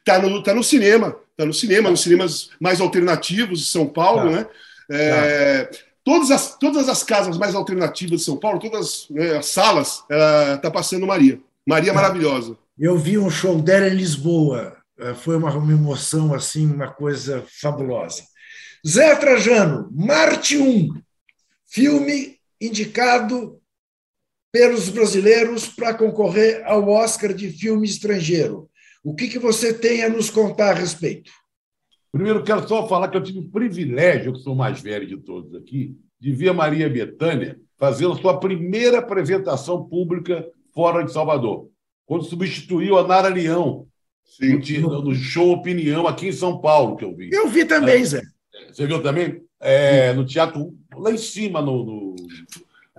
[0.03, 1.15] Tá no, tá no cinema.
[1.37, 4.37] Tá no cinema, nos cinemas mais alternativos de São Paulo, tá.
[4.37, 4.47] né?
[4.91, 5.77] É, tá.
[6.03, 10.57] todas, as, todas as casas mais alternativas de São Paulo, todas né, as salas, ela
[10.57, 11.39] tá passando Maria.
[11.65, 12.01] Maria tá.
[12.01, 12.57] maravilhosa.
[12.77, 14.76] Eu vi um show dela em Lisboa,
[15.15, 18.23] foi uma, uma emoção, assim, uma coisa fabulosa.
[18.85, 20.89] Zé Trajano, Marte 1,
[21.67, 23.59] filme indicado
[24.51, 28.69] pelos brasileiros para concorrer ao Oscar de filme estrangeiro.
[29.03, 31.31] O que, que você tem a nos contar a respeito?
[32.11, 35.53] Primeiro, quero só falar que eu tive o privilégio, que sou mais velho de todos
[35.53, 41.69] aqui, de ver a Maria Bethânia fazendo sua primeira apresentação pública fora de Salvador,
[42.05, 43.87] quando substituiu a Nara Leão
[44.27, 44.81] Sim.
[44.81, 47.29] No, no, show Opinião aqui em São Paulo, que eu vi.
[47.31, 48.21] Eu vi também, Zé.
[48.71, 49.41] Você viu também?
[49.59, 51.83] É, no teatro, lá em cima, no.
[51.83, 52.15] no...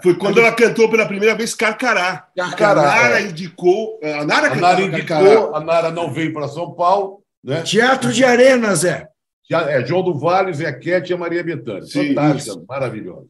[0.03, 2.29] Foi quando ela cantou pela primeira vez Carcará.
[2.37, 2.81] Carcará.
[2.81, 3.29] A Nara é.
[3.29, 4.01] indicou.
[4.03, 7.23] A Nara, a Nara indicou, a Nara não veio para São Paulo.
[7.43, 7.63] Né?
[7.63, 9.09] Teatro de Arena, Zé.
[9.51, 11.87] É, João do Vale, Zé Quete e a Maria Bethânia.
[11.87, 13.29] Fantástica, maravilhosa.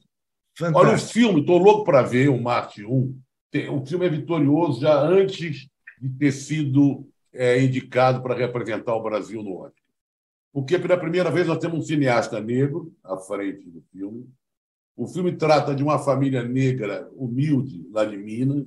[0.74, 3.14] Olha o filme, estou louco para ver o Marte 1.
[3.70, 5.68] O filme é vitorioso já antes
[6.00, 7.06] de ter sido
[7.38, 9.84] é indicado para representar o Brasil no Oscar.
[10.52, 14.28] Porque pela primeira vez nós temos um cineasta negro à frente do filme.
[14.96, 18.66] O filme trata de uma família negra humilde lá de Minas.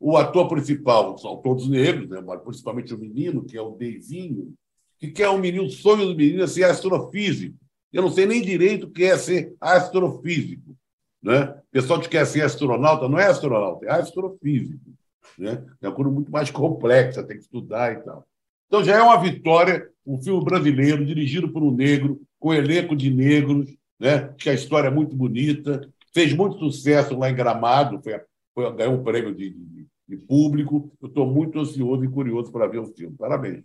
[0.00, 2.22] O ator principal são todos negros, né?
[2.22, 4.54] mas principalmente o menino, que é o Deivinho,
[4.98, 7.58] que quer um menino, o sonho do menino é ser astrofísico.
[7.92, 10.74] Eu não sei nem direito o que é ser astrofísico.
[11.22, 11.42] Né?
[11.42, 14.90] O pessoal que quer ser astronauta não é astronauta, é astrofísico.
[15.38, 15.64] Né?
[15.80, 18.26] É uma coisa muito mais complexa, tem que estudar e tal.
[18.66, 23.10] Então já é uma vitória um filme brasileiro, dirigido por um negro, com elenco de
[23.10, 23.68] negros,
[23.98, 24.32] né?
[24.38, 28.20] que a história é muito bonita, fez muito sucesso lá em Gramado, foi,
[28.54, 30.90] foi, ganhou um prêmio de, de, de público.
[31.00, 33.16] Eu estou muito ansioso e curioso para ver o filme.
[33.16, 33.62] Parabéns.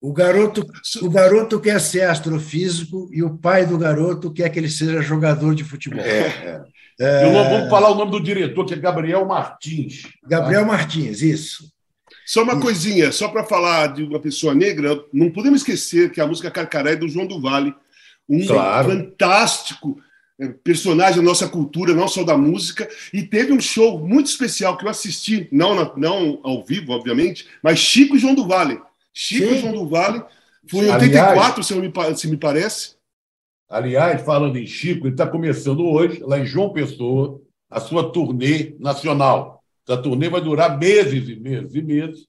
[0.00, 0.66] O garoto,
[1.02, 5.54] o garoto quer ser astrofísico e o pai do garoto quer que ele seja jogador
[5.54, 6.00] de futebol.
[6.00, 6.64] É, é.
[7.00, 7.32] É...
[7.32, 10.02] vamos falar o nome do diretor, que é Gabriel Martins.
[10.22, 10.66] Gabriel tá?
[10.66, 11.72] Martins, isso.
[12.26, 12.62] Só uma isso.
[12.62, 16.92] coisinha, só para falar de uma pessoa negra, não podemos esquecer que a música Carcaré
[16.92, 17.74] é do João do Vale,
[18.28, 18.90] um claro.
[18.90, 19.98] fantástico
[20.38, 24.76] é, personagem da nossa cultura, não só da música, e teve um show muito especial
[24.76, 28.78] que eu assisti, não, não ao vivo, obviamente, mas Chico e João do Vale
[29.12, 29.60] Chico Sim.
[29.60, 30.22] João do Vale.
[30.68, 32.94] Foi em 84, aliás, se, me, se me parece.
[33.70, 37.40] Aliás, falando em Chico, ele está começando hoje, lá em João Pessoa,
[37.70, 39.62] a sua turnê nacional.
[39.88, 42.26] Essa turnê vai durar meses e meses e meses.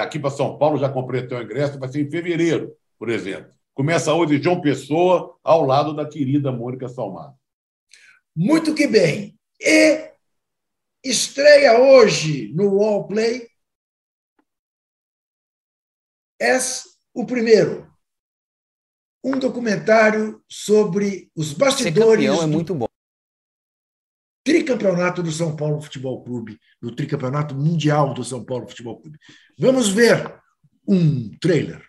[0.00, 3.52] Aqui para São Paulo, já comprei até o ingresso, vai ser em fevereiro, por exemplo.
[3.74, 7.34] Começa hoje João Pessoa, ao lado da querida Mônica Salmar.
[8.34, 9.36] Muito que bem.
[9.60, 10.10] E
[11.04, 13.48] estreia hoje no Wallplay
[16.38, 16.84] És
[17.14, 17.91] o primeiro.
[19.24, 21.94] Um documentário sobre os bastidores.
[21.94, 22.86] Ser campeão é muito bom.
[24.44, 29.16] Tricampeonato do São Paulo Futebol Clube, do Tricampeonato Mundial do São Paulo Futebol Clube.
[29.56, 30.34] Vamos ver
[30.86, 31.80] um trailer.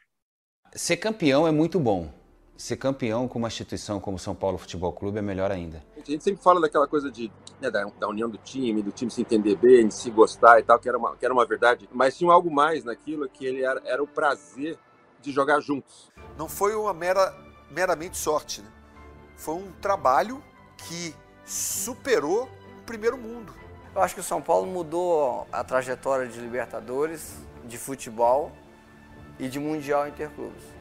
[0.76, 2.14] Ser campeão é muito bom.
[2.56, 5.84] Ser campeão com uma instituição como o São Paulo Futebol Clube é melhor ainda.
[5.98, 9.10] A gente sempre fala daquela coisa de, né, da, da, união do time, do time
[9.10, 11.90] se entender bem, de se gostar e tal, que era uma, que era uma verdade.
[11.92, 14.78] Mas tinha algo mais naquilo que ele era, era o prazer
[15.24, 16.12] de jogar juntos.
[16.38, 17.34] Não foi uma mera,
[17.72, 18.70] meramente sorte, né?
[19.36, 20.44] Foi um trabalho
[20.78, 21.16] que
[21.46, 22.50] superou
[22.80, 23.54] o primeiro mundo.
[23.96, 28.52] Eu acho que o São Paulo mudou a trajetória de Libertadores, de futebol
[29.40, 30.73] e de Mundial Interclubes.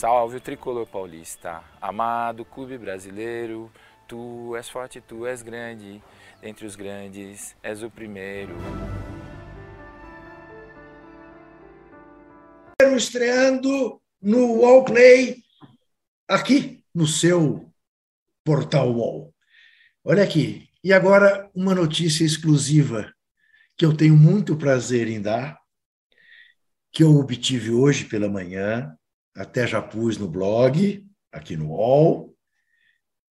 [0.00, 3.70] Salve o tricolor paulista, amado clube brasileiro,
[4.08, 6.02] tu és forte, tu és grande,
[6.42, 8.54] entre os grandes és o primeiro.
[12.96, 15.42] Estreando no Wallplay,
[16.26, 17.70] aqui no seu
[18.42, 19.34] portal Wall.
[20.02, 23.12] Olha aqui, e agora uma notícia exclusiva
[23.76, 25.60] que eu tenho muito prazer em dar,
[26.90, 28.96] que eu obtive hoje pela manhã,
[29.34, 32.36] até já pus no blog, aqui no UOL,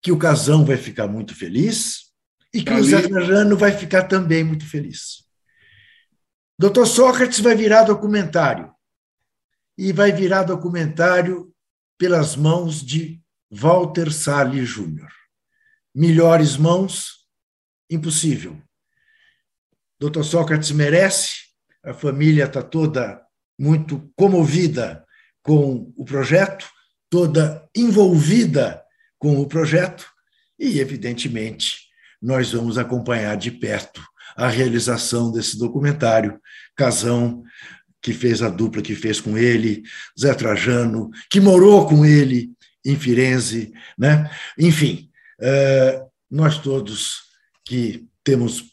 [0.01, 2.11] que o Casão vai ficar muito feliz
[2.53, 5.25] e que o Zé Trajano vai ficar também muito feliz.
[6.57, 8.73] Doutor Sócrates vai virar documentário.
[9.77, 11.53] E vai virar documentário
[11.97, 13.21] pelas mãos de
[13.51, 15.11] Walter Salles Júnior.
[15.93, 17.27] Melhores mãos?
[17.89, 18.61] Impossível.
[19.99, 21.31] Doutor Sócrates merece,
[21.83, 23.21] a família está toda
[23.59, 25.04] muito comovida
[25.45, 26.67] com o projeto,
[27.07, 28.81] toda envolvida
[29.19, 30.07] com o projeto,
[30.57, 31.81] e, evidentemente,
[32.19, 34.01] nós vamos acompanhar de perto
[34.35, 36.41] a realização desse documentário.
[36.75, 37.43] Casão,
[38.01, 39.83] que fez a dupla que fez com ele,
[40.19, 42.51] Zé Trajano, que morou com ele
[42.83, 44.29] em Firenze, né?
[44.57, 47.19] Enfim, eh, nós todos
[47.63, 48.63] que temos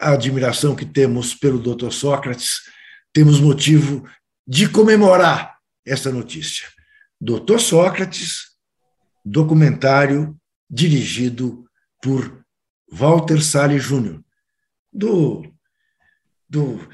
[0.00, 1.90] a admiração que temos pelo Dr.
[1.90, 2.62] Sócrates,
[3.12, 4.04] temos motivo
[4.46, 5.55] de comemorar
[5.86, 6.68] essa notícia.
[7.20, 7.58] Dr.
[7.58, 8.56] Sócrates,
[9.24, 10.36] documentário
[10.68, 11.64] dirigido
[12.02, 12.44] por
[12.90, 14.22] Walter Salles Júnior,
[14.92, 15.42] do,
[16.48, 16.88] do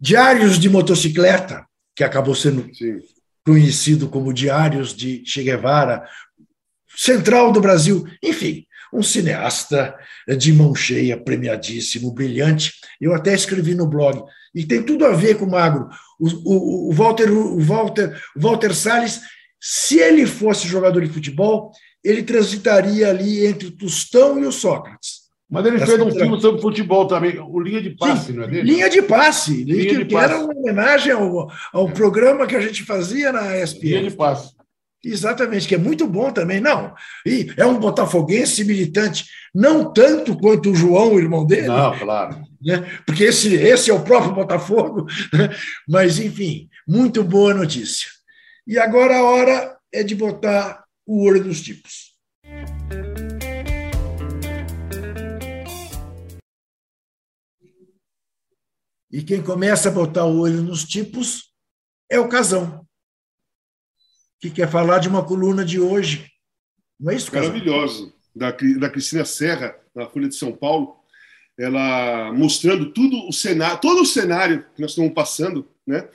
[0.00, 2.98] Diários de Motocicleta, que acabou sendo Sim.
[3.44, 6.08] conhecido como Diários de Che Guevara,
[6.94, 9.94] Central do Brasil, enfim, um cineasta
[10.38, 12.74] de mão cheia, premiadíssimo, brilhante.
[13.00, 14.22] Eu até escrevi no blog,
[14.54, 15.88] e tem tudo a ver com o Magro.
[16.20, 19.20] O, o, o Walter, o Walter, o Walter Salles,
[19.60, 21.72] se ele fosse jogador de futebol,
[22.04, 25.22] ele transitaria ali entre o Tostão e o Sócrates.
[25.48, 28.48] Mas ele fez um filme sobre futebol também, o Linha de Passe, Sim, não é
[28.48, 28.72] dele?
[28.72, 30.32] Linha de Passe, Linha que, de que passe.
[30.32, 33.84] era uma homenagem ao, ao programa que a gente fazia na ESPN.
[33.84, 34.54] Linha de Passe.
[35.04, 36.60] Exatamente, que é muito bom também.
[36.60, 36.94] Não,
[37.26, 41.66] e é um botafoguense militante, não tanto quanto o João, o irmão dele.
[41.66, 42.40] Não, claro.
[42.62, 42.78] Né?
[43.04, 45.06] Porque esse, esse é o próprio Botafogo.
[45.32, 45.50] Né?
[45.88, 48.08] Mas, enfim, muito boa notícia.
[48.64, 52.12] E agora a hora é de botar o olho nos tipos.
[59.10, 61.52] E quem começa a botar o olho nos tipos
[62.08, 62.86] é o Casão
[64.42, 66.26] que quer falar de uma coluna de hoje.
[66.98, 67.50] Não é isso, Casal?
[67.50, 68.12] Maravilhoso.
[68.34, 70.96] Da, da Cristina Serra, na Folha de São Paulo,
[71.56, 76.08] ela mostrando tudo o cenário, todo o cenário que nós estamos passando, né?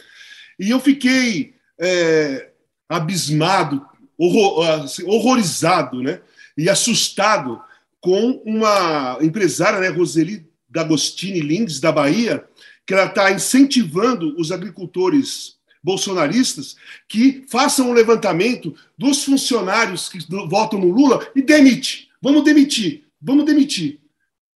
[0.59, 2.49] E eu fiquei é,
[2.89, 3.85] abismado,
[4.17, 6.19] horror, assim, horrorizado, né?
[6.57, 7.61] E assustado
[8.01, 12.43] com uma empresária, né, Roseli D'Agostini Lindes, da Bahia,
[12.85, 15.56] que ela está incentivando os agricultores
[15.87, 16.75] bolsonaristas
[17.07, 20.19] que façam um levantamento dos funcionários que
[20.49, 22.09] votam no Lula e demite.
[22.21, 24.01] Vamos demitir, vamos demitir.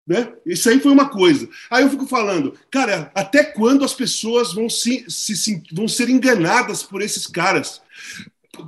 [0.06, 0.34] Né?
[0.46, 1.48] Isso aí foi uma coisa.
[1.70, 6.84] Aí eu fico falando, cara, até quando as pessoas vão, se, se vão ser enganadas
[6.84, 7.82] por esses caras?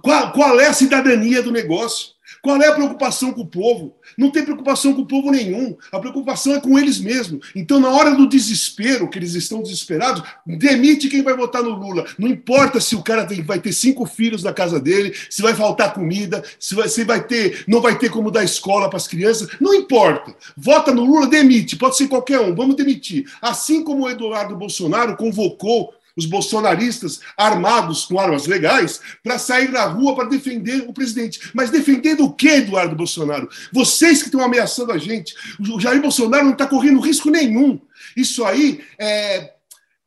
[0.02, 2.13] Qual, qual é a cidadania do negócio?
[2.44, 3.96] Qual é a preocupação com o povo?
[4.18, 5.78] Não tem preocupação com o povo nenhum.
[5.94, 7.54] A preocupação é com eles mesmos.
[7.56, 12.06] Então, na hora do desespero, que eles estão desesperados, demite quem vai votar no Lula.
[12.20, 15.54] Não importa se o cara tem, vai ter cinco filhos na casa dele, se vai
[15.54, 19.08] faltar comida, se vai, se vai ter, não vai ter como dar escola para as
[19.08, 19.48] crianças.
[19.62, 20.36] Não importa.
[20.58, 21.78] Vota no Lula, demite.
[21.78, 22.54] Pode ser qualquer um.
[22.54, 23.24] Vamos demitir.
[23.42, 29.86] Assim como o Eduardo Bolsonaro convocou os bolsonaristas armados com armas legais para sair na
[29.86, 31.52] rua para defender o presidente.
[31.54, 33.50] Mas defendendo o que, Eduardo Bolsonaro?
[33.72, 35.36] Vocês que estão ameaçando a gente.
[35.60, 37.80] O Jair Bolsonaro não está correndo risco nenhum.
[38.16, 39.54] Isso aí é,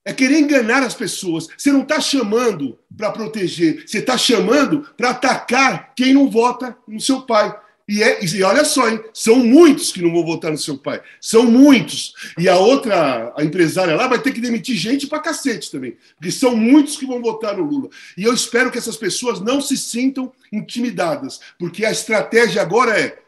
[0.04, 1.48] é querer enganar as pessoas.
[1.56, 7.00] Você não está chamando para proteger, você está chamando para atacar quem não vota no
[7.00, 7.54] seu pai.
[7.88, 11.00] E, é, e olha só, hein, são muitos que não vão votar no seu pai.
[11.20, 12.14] São muitos.
[12.36, 15.96] E a outra, a empresária lá, vai ter que demitir gente pra cacete também.
[16.16, 17.88] Porque são muitos que vão votar no Lula.
[18.16, 21.40] E eu espero que essas pessoas não se sintam intimidadas.
[21.58, 23.18] Porque a estratégia agora é,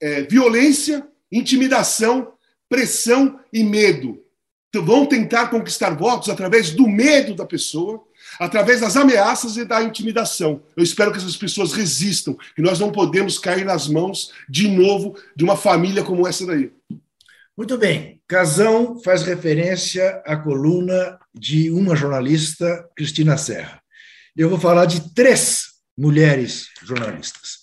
[0.00, 2.32] é violência, intimidação,
[2.68, 4.22] pressão e medo.
[4.68, 8.05] Então, vão tentar conquistar votos através do medo da pessoa
[8.38, 10.62] através das ameaças e da intimidação.
[10.76, 15.16] Eu espero que essas pessoas resistam, que nós não podemos cair nas mãos de novo
[15.34, 16.72] de uma família como essa daí.
[17.56, 18.20] Muito bem.
[18.28, 23.80] Casão faz referência à coluna de uma jornalista, Cristina Serra.
[24.36, 27.60] Eu vou falar de três mulheres jornalistas.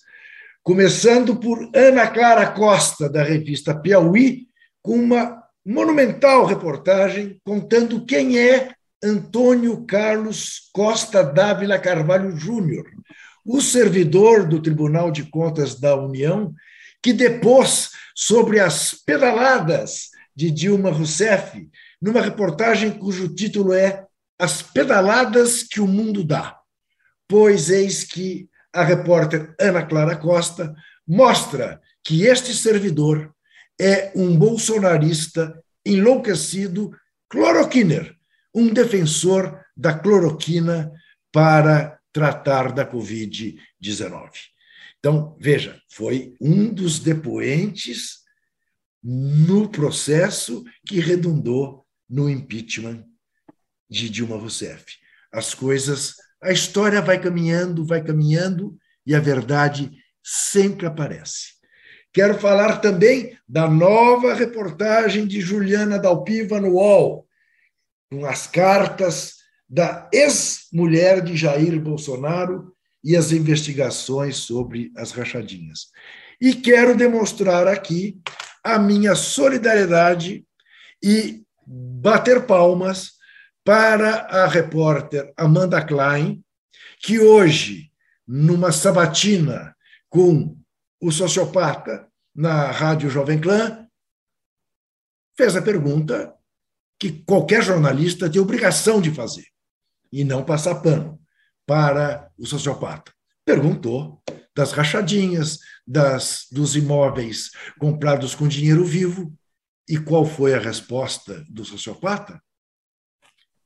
[0.62, 4.48] Começando por Ana Clara Costa, da revista Piauí,
[4.82, 8.74] com uma monumental reportagem contando quem é
[9.04, 12.86] Antônio Carlos Costa Dávila Carvalho Júnior,
[13.44, 16.54] o servidor do Tribunal de Contas da União,
[17.02, 21.68] que depôs sobre as pedaladas de Dilma Rousseff
[22.00, 24.06] numa reportagem cujo título é
[24.38, 26.56] As Pedaladas que o Mundo Dá.
[27.28, 30.74] Pois eis que a repórter Ana Clara Costa
[31.06, 33.34] mostra que este servidor
[33.78, 36.90] é um bolsonarista enlouquecido
[37.28, 38.14] cloroquiner,
[38.54, 40.92] um defensor da cloroquina
[41.32, 44.30] para tratar da Covid-19.
[44.98, 48.20] Então, veja, foi um dos depoentes
[49.02, 53.04] no processo que redundou no impeachment
[53.90, 54.84] de Dilma Rousseff.
[55.32, 59.90] As coisas, a história vai caminhando, vai caminhando e a verdade
[60.22, 61.54] sempre aparece.
[62.12, 67.26] Quero falar também da nova reportagem de Juliana Dalpiva no UOL,
[68.26, 69.34] as cartas
[69.68, 75.88] da ex-mulher de Jair Bolsonaro e as investigações sobre as rachadinhas.
[76.40, 78.18] E quero demonstrar aqui
[78.62, 80.46] a minha solidariedade
[81.02, 83.12] e bater palmas
[83.64, 86.44] para a repórter Amanda Klein,
[87.00, 87.90] que hoje,
[88.26, 89.74] numa sabatina
[90.08, 90.56] com
[91.00, 93.86] o sociopata na Rádio Jovem Clã,
[95.36, 96.34] fez a pergunta
[97.04, 99.44] que qualquer jornalista tem obrigação de fazer,
[100.10, 101.20] e não passar pano
[101.66, 103.12] para o sociopata.
[103.44, 104.22] Perguntou
[104.56, 109.36] das rachadinhas, das, dos imóveis comprados com dinheiro vivo.
[109.86, 112.42] E qual foi a resposta do sociopata?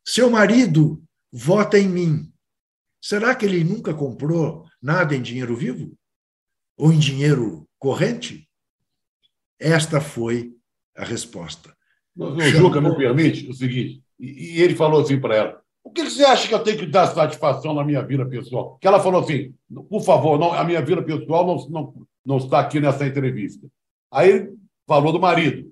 [0.04, 1.00] Seu marido
[1.32, 2.32] vota em mim.
[3.00, 5.96] Será que ele nunca comprou nada em dinheiro vivo?
[6.76, 8.50] Ou em dinheiro corrente?
[9.60, 10.56] Esta foi
[10.96, 11.77] a resposta.
[12.18, 16.24] O Juca me permite o seguinte, e ele falou assim para ela: o que você
[16.24, 18.76] acha que eu tenho que dar satisfação na minha vida pessoal?
[18.80, 19.54] Que ela falou assim:
[19.88, 21.94] por favor, não, a minha vida pessoal não, não,
[22.26, 23.66] não está aqui nessa entrevista.
[24.10, 24.54] Aí ele
[24.86, 25.70] falou do marido.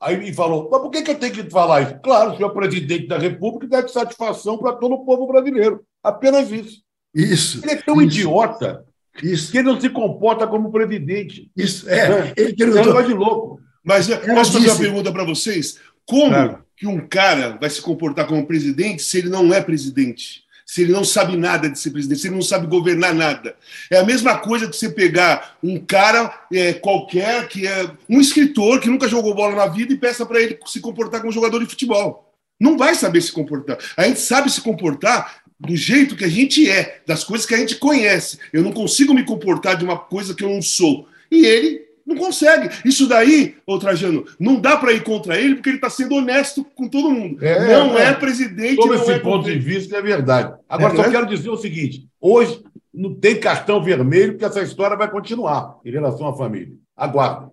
[0.00, 1.98] Aí ele falou: mas por que, que eu tenho que falar isso?
[2.00, 5.82] Claro, o senhor presidente da República deve satisfação para todo o povo brasileiro.
[6.02, 6.82] Apenas isso.
[7.14, 7.60] Isso.
[7.64, 8.18] Ele é tão isso.
[8.18, 8.84] idiota
[9.22, 9.50] isso.
[9.50, 11.50] que ele não se comporta como presidente.
[11.56, 12.28] Isso, é.
[12.28, 12.34] é.
[12.36, 12.52] Ele.
[12.52, 13.60] É de louco.
[13.90, 15.78] Mas posso fazer uma pergunta para vocês?
[16.06, 20.44] Como claro que um cara vai se comportar como presidente se ele não é presidente?
[20.64, 23.54] Se ele não sabe nada de ser presidente, se ele não sabe governar nada.
[23.90, 28.80] É a mesma coisa que você pegar um cara é, qualquer, que é um escritor
[28.80, 31.66] que nunca jogou bola na vida e peça para ele se comportar como jogador de
[31.66, 32.32] futebol.
[32.58, 33.76] Não vai saber se comportar.
[33.96, 37.58] A gente sabe se comportar do jeito que a gente é, das coisas que a
[37.58, 38.38] gente conhece.
[38.52, 41.08] Eu não consigo me comportar de uma coisa que eu não sou.
[41.30, 42.68] E ele não consegue.
[42.84, 46.64] Isso daí, ô Trajano, não dá para ir contra ele porque ele está sendo honesto
[46.74, 47.44] com todo mundo.
[47.44, 48.76] É, não é, é presidente.
[48.76, 50.54] Sobre esse é ponto de vista, é verdade.
[50.68, 51.10] Agora, é, só né?
[51.10, 55.90] quero dizer o seguinte: hoje não tem cartão vermelho, porque essa história vai continuar em
[55.90, 56.74] relação à família.
[56.96, 57.50] Aguardem.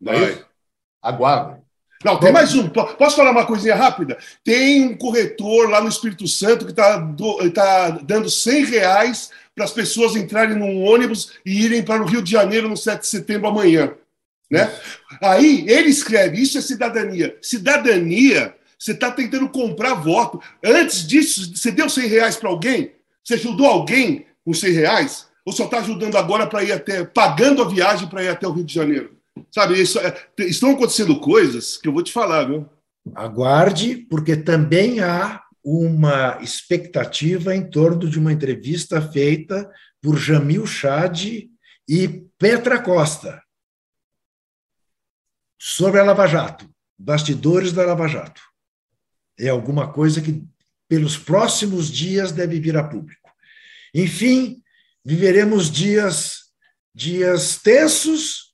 [0.00, 0.46] Não é isso?
[1.02, 1.64] Aguardem.
[2.04, 2.68] Não, tem mais um.
[2.68, 4.18] Posso falar uma coisinha rápida?
[4.44, 7.00] Tem um corretor lá no Espírito Santo que está
[7.54, 12.22] tá dando 100 reais para as pessoas entrarem num ônibus e irem para o Rio
[12.22, 13.94] de Janeiro no 7 de setembro amanhã.
[14.50, 14.70] Né?
[15.22, 17.36] Aí ele escreve: isso é cidadania.
[17.40, 20.40] Cidadania, você está tentando comprar voto.
[20.62, 22.92] Antes disso, você deu 100 reais para alguém?
[23.22, 25.26] Você ajudou alguém com 100 reais?
[25.44, 28.52] Ou só está ajudando agora para ir até, pagando a viagem para ir até o
[28.52, 29.14] Rio de Janeiro?
[29.50, 32.66] Sabe, isso, é, estão acontecendo coisas que eu vou te falar, viu?
[33.14, 39.70] Aguarde, porque também há uma expectativa em torno de uma entrevista feita
[40.02, 41.48] por Jamil Chad
[41.88, 42.08] e
[42.38, 43.42] Petra Costa
[45.58, 48.42] sobre a Lava Jato, bastidores da Lava Jato.
[49.38, 50.44] É alguma coisa que,
[50.86, 53.30] pelos próximos dias, deve vir a público.
[53.94, 54.62] Enfim,
[55.02, 56.52] viveremos dias,
[56.94, 58.52] dias tensos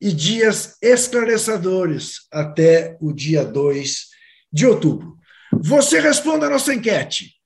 [0.00, 4.08] e dias esclarecedores até o dia 2
[4.52, 5.16] de outubro.
[5.66, 7.36] Você responda a nossa enquete.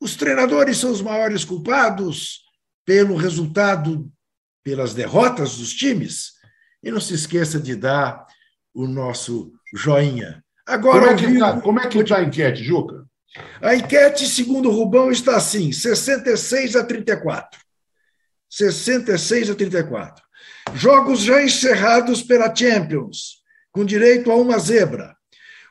[0.00, 2.42] Os treinadores são os maiores culpados
[2.86, 4.08] pelo resultado,
[4.62, 6.34] pelas derrotas dos times?
[6.84, 8.24] E não se esqueça de dar
[8.72, 10.40] o nosso joinha.
[10.64, 13.04] Agora, como é que está como é que tá a enquete, Juca?
[13.60, 17.60] A enquete, segundo o Rubão, está assim: 66 a 34.
[18.48, 20.24] 66 a 34.
[20.74, 23.42] Jogos já encerrados pela Champions,
[23.72, 25.17] com direito a uma zebra.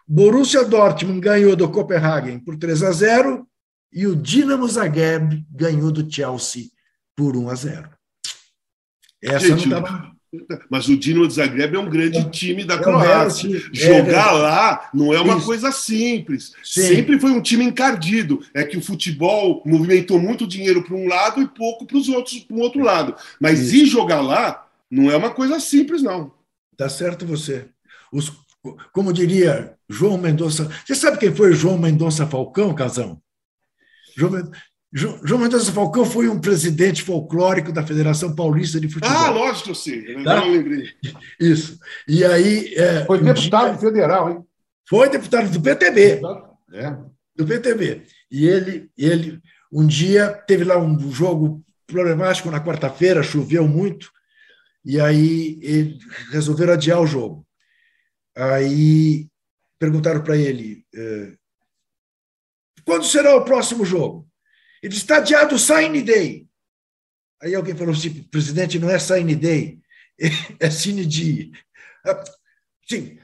[0.07, 3.47] Borussia Dortmund ganhou do Copenhagen por 3 a 0
[3.91, 6.69] e o Dinamo Zagreb ganhou do Chelsea
[7.15, 7.89] por 1 a 0.
[9.21, 10.17] Essa Gente, não estava
[10.69, 13.57] mas o Dinamo Zagreb é um grande é, time da é Croácia.
[13.57, 15.45] É, Jogar é, lá não é uma isso.
[15.45, 16.53] coisa simples.
[16.63, 16.81] Sim.
[16.81, 18.41] Sempre foi um time encardido.
[18.53, 22.39] É que o futebol movimentou muito dinheiro para um lado e pouco para os outros
[22.39, 23.15] para o outro lado.
[23.39, 23.75] Mas isso.
[23.75, 26.31] ir jogar lá não é uma coisa simples, não.
[26.75, 27.65] Tá certo você.
[28.11, 28.31] os,
[28.91, 30.69] como diria João Mendonça.
[30.85, 33.21] Você sabe quem foi João Mendonça Falcão, Casão?
[34.15, 34.51] João,
[34.91, 39.15] João Mendonça Falcão foi um presidente folclórico da Federação Paulista de Futebol.
[39.15, 40.23] Ah, lógico, sim.
[40.23, 40.37] Tá?
[40.37, 40.89] Não lembrei.
[41.39, 41.79] Isso.
[42.07, 42.73] E aí.
[42.75, 43.79] É, foi deputado dia...
[43.79, 44.43] federal, hein?
[44.89, 46.21] Foi deputado do PTB.
[46.73, 46.97] É.
[47.35, 48.03] Do PTB.
[48.31, 54.11] E ele, ele, um dia, teve lá um jogo problemático na quarta-feira, choveu muito,
[54.83, 55.97] e aí ele,
[56.31, 57.45] resolveram adiar o jogo.
[58.35, 59.27] Aí
[59.79, 61.33] perguntaram para ele: eh,
[62.85, 64.29] quando será o próximo jogo?
[64.81, 66.47] Ele está adiado Sign Day.
[67.41, 69.79] Aí alguém falou assim: presidente, não é Sign Day,
[70.59, 71.51] é Cine Day.
[72.05, 72.23] Ah,
[72.87, 73.19] sim,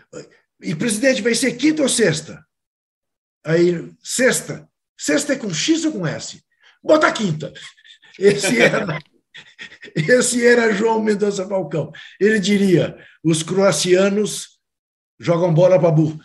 [0.62, 2.46] e presidente, vai ser quinta ou sexta?
[3.46, 4.70] Aí, sexta.
[4.98, 6.42] Sexta é com X ou com S?
[6.82, 7.52] Bota quinta.
[8.18, 9.00] Esse era,
[9.96, 11.92] esse era João Mendonça Falcão.
[12.20, 14.60] Ele diria: os croacianos
[15.20, 16.20] jogam bola para burro.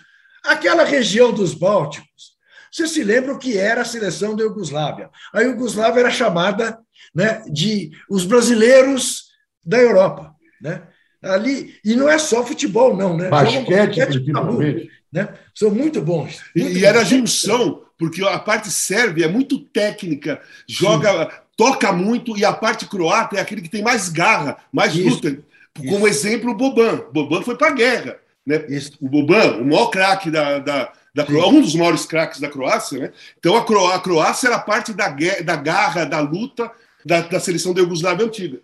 [0.49, 2.39] Aquela região dos Bálticos,
[2.71, 5.11] você se lembra o que era a seleção da Iugoslávia?
[5.33, 6.79] A Iugoslávia era chamada
[7.15, 9.29] né, de os brasileiros
[9.65, 10.35] da Europa.
[10.61, 10.83] Né?
[11.23, 13.29] Ali, e não é só futebol, não, né?
[13.29, 15.35] Basquete, basquete né?
[15.55, 16.41] São muito bons.
[16.55, 21.37] Muito e, e era junção, porque a parte sérvia é muito técnica, joga, Sim.
[21.57, 25.09] toca muito, e a parte croata é aquele que tem mais garra, mais Isso.
[25.09, 25.39] luta.
[25.77, 26.29] Como Isso.
[26.29, 27.05] exemplo, o Boban.
[27.13, 28.19] Boban foi para a guerra.
[28.49, 28.65] Né?
[28.71, 28.93] Isso.
[28.99, 32.99] O Boban, o maior craque da, da, da Croácia, um dos maiores craques da Croácia.
[32.99, 33.13] Né?
[33.39, 36.73] Então a, Cro a Croácia era parte da, da garra, da luta
[37.05, 38.61] da, da seleção da Iugoslávia antiga.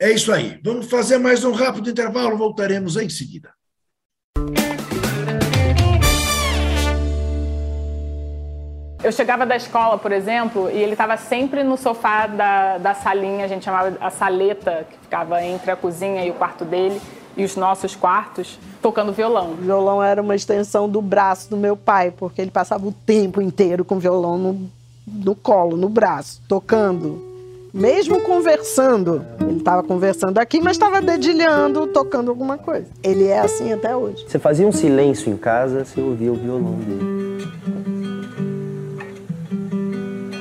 [0.00, 0.58] É isso aí.
[0.64, 3.52] Vamos fazer mais um rápido intervalo, voltaremos em seguida.
[9.02, 13.44] Eu chegava da escola, por exemplo, e ele estava sempre no sofá da, da salinha,
[13.44, 17.00] a gente chamava a saleta, que ficava entre a cozinha e o quarto dele,
[17.36, 19.52] e os nossos quartos, tocando violão.
[19.52, 23.40] O violão era uma extensão do braço do meu pai, porque ele passava o tempo
[23.40, 24.70] inteiro com o violão no,
[25.06, 27.30] no colo, no braço, tocando
[27.72, 32.86] mesmo conversando, ele estava conversando aqui, mas estava dedilhando, tocando alguma coisa.
[33.02, 34.24] Ele é assim até hoje.
[34.26, 37.20] Você fazia um silêncio em casa, você ouvia o violão dele.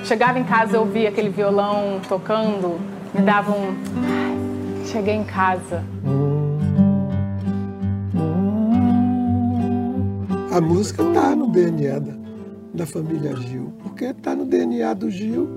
[0.06, 2.80] Chegava em casa, eu ouvia aquele violão tocando,
[3.14, 3.76] me dava um.
[4.86, 5.84] Cheguei em casa.
[10.52, 12.14] A música tá no DNA da,
[12.74, 15.48] da família Gil, porque tá no DNA do Gil.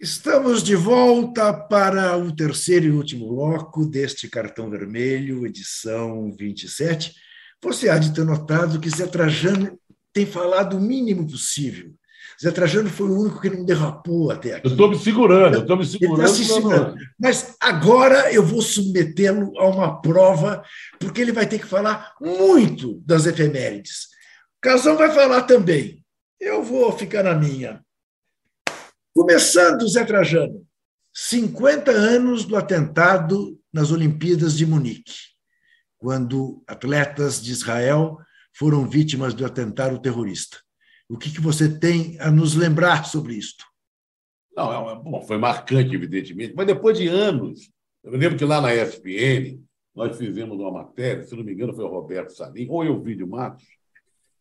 [0.00, 7.12] Estamos de volta para o terceiro e último bloco deste cartão vermelho, edição 27.
[7.62, 9.78] Você há de ter notado que Zé Trajano
[10.14, 11.94] tem falado o mínimo possível.
[12.42, 14.66] Zé Trajano foi o único que não derrapou até aqui.
[14.66, 16.26] Eu estou me segurando, eu estou me segurando.
[16.26, 16.96] Tá segurando.
[17.16, 20.64] Mas agora eu vou submetê-lo a uma prova,
[20.98, 24.08] porque ele vai ter que falar muito das efemérides.
[24.58, 26.04] O Casão vai falar também.
[26.40, 27.80] Eu vou ficar na minha.
[29.14, 30.66] Começando, Zé Trajano,
[31.14, 35.14] 50 anos do atentado nas Olimpíadas de Munique,
[35.96, 38.18] quando atletas de Israel
[38.52, 40.58] foram vítimas do atentado terrorista.
[41.12, 43.64] O que, que você tem a nos lembrar sobre isto?
[44.56, 47.70] Não, é bom, foi marcante, evidentemente, mas depois de anos,
[48.02, 49.62] eu lembro que lá na ESPN
[49.94, 53.26] nós fizemos uma matéria, se não me engano foi o Roberto Salim, ou eu, Vídeo
[53.26, 53.66] Matos,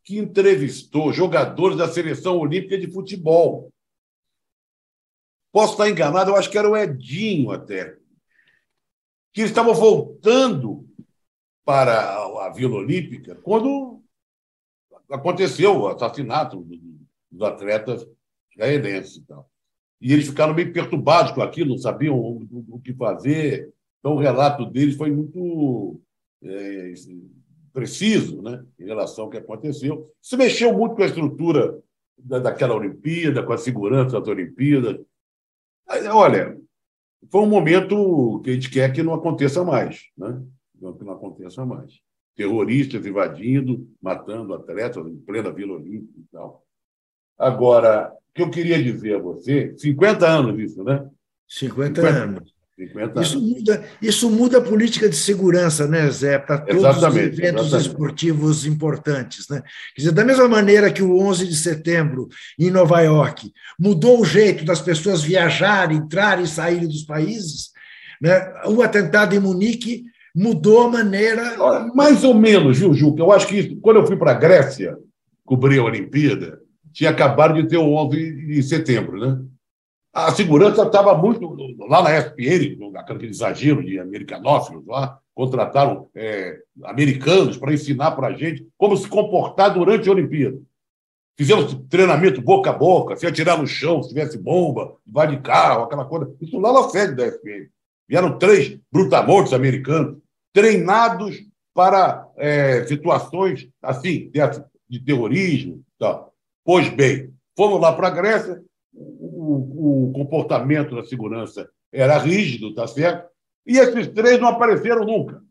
[0.03, 3.72] que entrevistou jogadores da seleção olímpica de futebol
[5.51, 7.97] Posso estar enganado, eu acho que era o Edinho até.
[9.34, 10.88] Que eles estavam voltando
[11.65, 12.15] para
[12.45, 14.01] a Vila Olímpica quando
[15.12, 16.66] aconteceu o assassinato
[17.32, 18.07] dos atletas
[18.53, 19.49] israelenses e tal.
[20.01, 23.72] E eles ficaram meio perturbados com aquilo, não sabiam o, que fazer.
[23.99, 26.01] Então, o relato deles foi muito
[26.43, 26.93] é,
[27.72, 30.12] preciso né, em relação ao que aconteceu.
[30.20, 31.80] Se mexeu muito com a estrutura
[32.18, 34.99] daquela Olimpíada, com a segurança das Olimpíadas.
[36.12, 36.57] Olha,
[37.30, 40.41] foi um momento que a gente quer que não aconteça mais, né?
[40.76, 42.01] que não aconteça mais.
[42.36, 46.66] Terroristas invadindo, matando atletas em plena Vila Olímpica e tal.
[47.38, 51.06] Agora, o que eu queria dizer a você, 50 anos isso, né?
[51.48, 52.52] 50, 50 anos.
[53.22, 57.68] Isso muda, isso muda a política de segurança, né, Zé, para todos exatamente, os eventos
[57.68, 57.88] exatamente.
[57.90, 59.48] esportivos importantes.
[59.50, 59.62] Né?
[59.96, 62.28] Quer dizer, da mesma maneira que o 11 de setembro,
[62.58, 67.72] em Nova York, mudou o jeito das pessoas viajarem, entrarem e saírem dos países,
[68.20, 68.52] né?
[68.66, 70.06] o atentado em Munique
[70.36, 71.58] mudou a maneira.
[71.94, 73.16] Mais ou menos, viu, Ju?
[73.18, 74.98] Eu acho que quando eu fui para a Grécia,
[75.46, 76.62] cobrir a Olimpíada,
[76.94, 79.42] tinha acabado de ter o 11 de setembro, né?
[80.14, 81.56] A segurança estava muito.
[81.88, 88.34] Lá na SPN, aquele exagero de americanófilos lá, contrataram é, americanos para ensinar para a
[88.34, 90.60] gente como se comportar durante a Olimpíada.
[91.38, 95.84] Fizemos treinamento boca a boca, se atirar no chão, se tivesse bomba, vai de carro,
[95.84, 96.36] aquela coisa.
[96.42, 97.70] Isso lá na sede da SPN.
[98.12, 100.18] Vieram três brutamontes americanos,
[100.51, 104.39] treinados para é, situações assim, de,
[104.89, 105.82] de terrorismo.
[105.97, 106.28] Tá.
[106.66, 108.62] Pois bem, fomos lá para a Grécia,
[108.93, 113.30] o, o, comportamento da segurança era rígido, tá certo?
[113.66, 115.41] E esses três não apareceram nunca.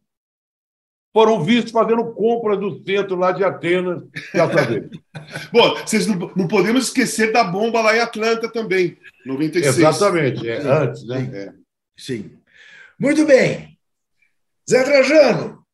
[1.15, 4.03] Foram vistos fazendo compras do centro lá de Atenas
[4.35, 4.91] dessa vez.
[5.51, 9.79] Bom, vocês não, não, podemos esquecer da bomba lá em Atlanta também, 96.
[9.79, 11.31] Exatamente, é, antes, né?
[11.33, 11.53] É.
[11.97, 12.40] Sim.
[13.01, 13.79] Muito bem.
[14.69, 15.65] Zé Trajano,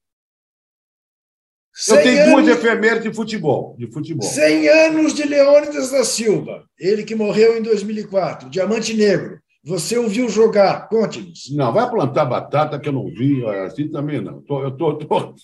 [1.89, 4.27] eu tenho duas efemérides de futebol, de futebol.
[4.27, 9.41] 100 anos de Leônidas da Silva, ele que morreu em 2004, Diamante Negro.
[9.65, 10.89] Você ouviu jogar?
[10.89, 11.51] Conte-nos.
[11.55, 14.43] Não, vai plantar batata que eu não vi, assim também não.
[14.49, 15.35] eu, tô, tô...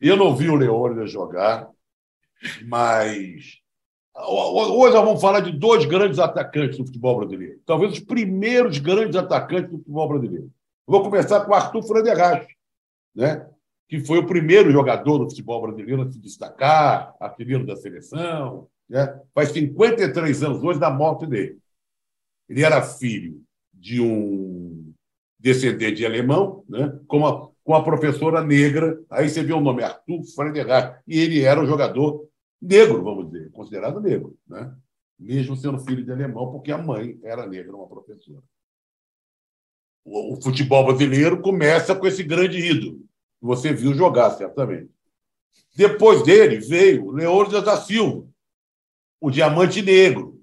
[0.00, 1.68] eu não vi o Leônidas jogar,
[2.66, 3.60] mas
[4.18, 7.60] Hoje nós vamos falar de dois grandes atacantes do futebol brasileiro.
[7.66, 10.50] Talvez os primeiros grandes atacantes do futebol brasileiro.
[10.86, 12.46] Vou começar com o Arthur Frederich,
[13.14, 13.50] né?
[13.88, 18.68] que foi o primeiro jogador do futebol brasileiro a se destacar, artilheiro da seleção.
[18.88, 19.20] Né?
[19.34, 21.58] Faz 53 anos hoje da morte dele.
[22.48, 23.42] Ele era filho
[23.74, 24.92] de um
[25.38, 26.96] descendente de alemão, né?
[27.08, 29.00] com, uma, com uma professora negra.
[29.10, 31.00] Aí você vê o nome Arthur Frederich.
[31.06, 32.28] E ele era um jogador
[32.62, 34.72] negro, vamos dizer, considerado negro, né?
[35.18, 38.42] mesmo sendo filho de alemão, porque a mãe era negra, uma professora.
[40.06, 43.00] O, o futebol brasileiro começa com esse grande ídolo,
[43.40, 44.88] você viu jogar, certamente.
[45.76, 48.24] Depois dele veio Leônidas da Silva,
[49.20, 50.40] o Diamante Negro,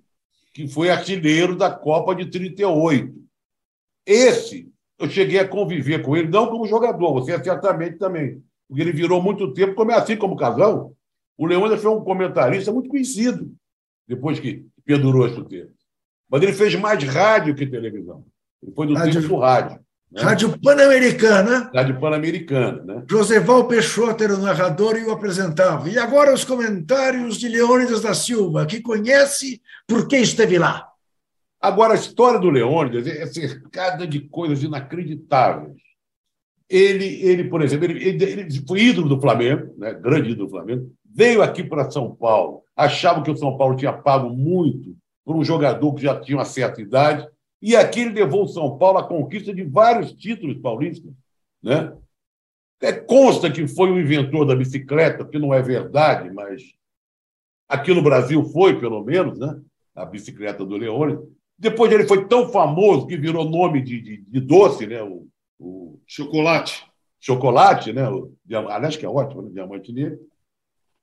[0.53, 3.13] que foi artilheiro da Copa de 38.
[4.05, 8.91] Esse, eu cheguei a conviver com ele, não como jogador, você certamente também, porque ele
[8.91, 10.93] virou muito tempo, como é assim como casal.
[11.37, 13.51] O Leônidas foi um comentarista muito conhecido,
[14.05, 15.71] depois que perdurou esse tempo.
[16.29, 18.25] Mas ele fez mais rádio que televisão.
[18.63, 19.21] Ele foi do rádio.
[19.21, 19.79] tempo do rádio.
[20.11, 20.21] Né?
[20.21, 21.71] Rádio Pan-Americana.
[21.73, 23.03] Rádio Pan-Americana, né?
[23.09, 25.89] Joseval Peixoto era o narrador e o apresentava.
[25.89, 30.87] E agora os comentários de Leônidas da Silva, que conhece porque esteve lá.
[31.59, 35.77] Agora, a história do Leônidas é cercada de coisas inacreditáveis.
[36.69, 39.93] Ele, ele por exemplo, ele, ele, ele foi ídolo do Flamengo, né?
[39.93, 43.93] grande ídolo do Flamengo, veio aqui para São Paulo, achava que o São Paulo tinha
[43.93, 47.27] pago muito por um jogador que já tinha uma certa idade,
[47.65, 51.13] e aqui ele levou o São Paulo à conquista de vários títulos paulistas.
[51.63, 51.95] Né?
[52.81, 56.61] É, consta que foi o inventor da bicicleta, que não é verdade, mas
[57.69, 59.61] aqui no Brasil foi, pelo menos, né?
[59.95, 61.17] a bicicleta do Leone.
[61.57, 65.01] Depois ele foi tão famoso que virou nome de, de, de doce, né?
[65.01, 65.25] O,
[65.57, 66.85] o, chocolate.
[67.17, 68.09] Chocolate, né?
[68.09, 69.51] O, aliás, que é ótimo, né?
[69.53, 70.19] Diamante Negro.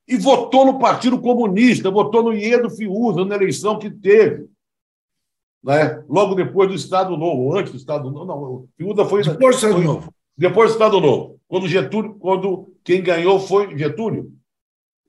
[0.06, 4.46] E votou no Partido Comunista, votou no Iedo Fiuza na eleição que teve
[5.62, 6.02] né?
[6.08, 8.26] logo depois do Estado Novo, antes do Estado Novo.
[8.26, 9.22] Não, Fiuda foi.
[9.22, 10.14] Depois do Estado foi, Novo.
[10.36, 11.40] Depois do Estado Novo.
[11.46, 14.32] Quando Getúlio, quando quem ganhou foi Getúlio.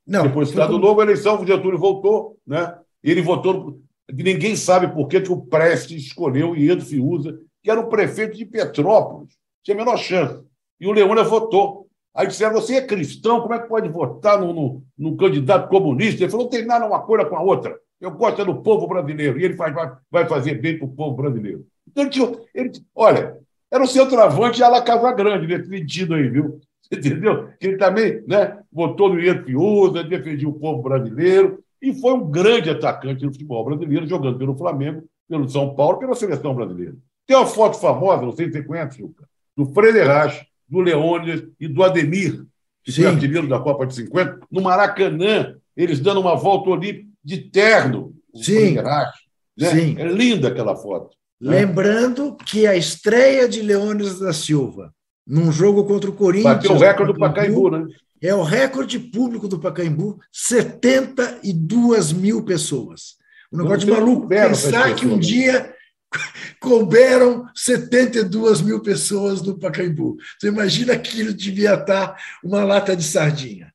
[0.05, 0.23] Não.
[0.23, 2.77] Depois do Estado Novo, a eleição, o Getúlio voltou, né?
[3.03, 3.79] Ele votou.
[4.11, 8.35] Ninguém sabe por que, que o Prestes escolheu o Iedo Fiuza, que era o prefeito
[8.35, 9.33] de Petrópolis.
[9.63, 10.43] Tinha a menor chance.
[10.79, 11.87] E o Leônia votou.
[12.13, 16.23] Aí disseram: você é cristão, como é que pode votar num, num candidato comunista?
[16.23, 17.79] Ele falou: não tem nada uma coisa com a outra.
[18.01, 19.39] Eu gosto é do povo brasileiro.
[19.39, 19.73] E ele faz,
[20.09, 21.65] vai, fazer bem para o povo brasileiro.
[21.87, 23.37] Então, ele, tinha, ele olha,
[23.71, 26.59] era um centroavante à la Casa Grande, nesse sentido aí, viu?
[26.91, 27.49] Entendeu?
[27.61, 32.69] Ele também né, votou no Ian Fiuza, defendia o povo brasileiro e foi um grande
[32.69, 36.95] atacante do futebol brasileiro, jogando pelo Flamengo, pelo São Paulo, pela seleção brasileira.
[37.25, 39.25] Tem uma foto famosa, não sei se você conhece, Juca,
[39.55, 42.45] do Frederich, do Leônidas e do Ademir,
[42.83, 43.03] que Sim.
[43.03, 48.13] foi artilheiro da Copa de 50, no Maracanã, eles dando uma volta olímpica de terno.
[48.35, 48.75] Sim.
[48.75, 49.11] né?
[49.59, 49.95] Sim.
[49.97, 51.15] É linda aquela foto.
[51.39, 51.59] Né?
[51.59, 54.93] Lembrando que a estreia de Leônidas da Silva
[55.25, 56.55] num jogo contra o Corinthians.
[56.55, 57.85] Bateu o recorde do Pacaembu, né?
[58.21, 63.15] É o recorde público do Pacaembu, 72 mil pessoas.
[63.51, 65.73] Um negócio de maluco pensar que um dia
[66.61, 70.17] couberam 72 mil pessoas no Pacaembu.
[70.39, 73.73] Você imagina aquilo devia estar uma lata de sardinha.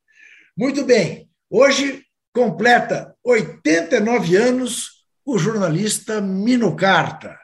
[0.57, 7.37] Muito bem, hoje completa 89 anos o jornalista Mino Carta.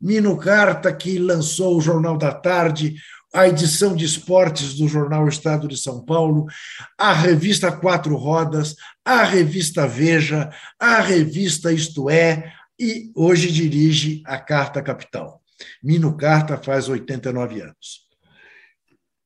[0.00, 2.96] Mino Carta, que lançou o Jornal da Tarde
[3.34, 6.46] a edição de esportes do jornal Estado de São Paulo,
[6.98, 14.38] a revista Quatro Rodas, a revista Veja, a revista Isto É, e hoje dirige a
[14.38, 15.40] Carta Capital.
[15.82, 18.02] Mino Carta faz 89 anos.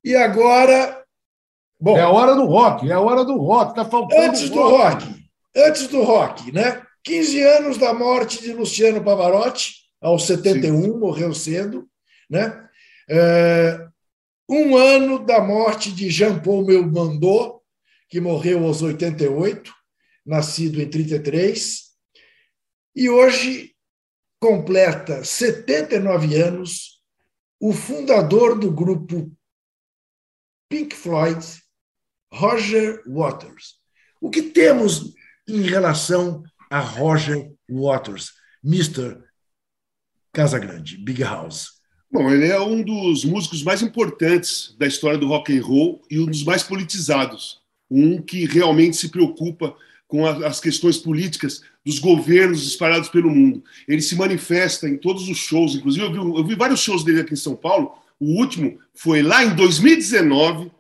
[0.04, 1.02] E agora.
[1.80, 4.22] Bom, é a hora do rock, é a hora do rock, está faltando.
[4.22, 5.04] Antes do rock.
[5.04, 5.25] rock,
[5.56, 6.82] antes do rock, né?
[7.02, 10.98] 15 anos da morte de Luciano Pavarotti, aos 71, Sim.
[10.98, 11.88] morreu cedo,
[12.28, 12.68] né?
[13.08, 13.86] É,
[14.48, 17.60] um ano da morte de Jean-Paul Belmondo,
[18.08, 19.72] que morreu aos 88,
[20.24, 21.86] nascido em 33,
[22.94, 23.74] e hoje
[24.40, 27.02] completa 79 anos
[27.60, 29.32] o fundador do grupo
[30.68, 31.44] Pink Floyd,
[32.32, 33.76] Roger Waters.
[34.20, 35.15] O que temos
[35.48, 38.32] em relação a Roger Waters,
[38.64, 39.18] Mr.
[40.32, 41.76] Casagrande, Big House?
[42.10, 46.18] Bom, ele é um dos músicos mais importantes da história do rock and roll e
[46.18, 47.60] um dos mais politizados.
[47.90, 49.76] Um que realmente se preocupa
[50.08, 53.62] com as questões políticas dos governos espalhados pelo mundo.
[53.88, 57.20] Ele se manifesta em todos os shows, inclusive eu vi, eu vi vários shows dele
[57.20, 57.92] aqui em São Paulo.
[58.18, 60.70] O último foi lá em 2019,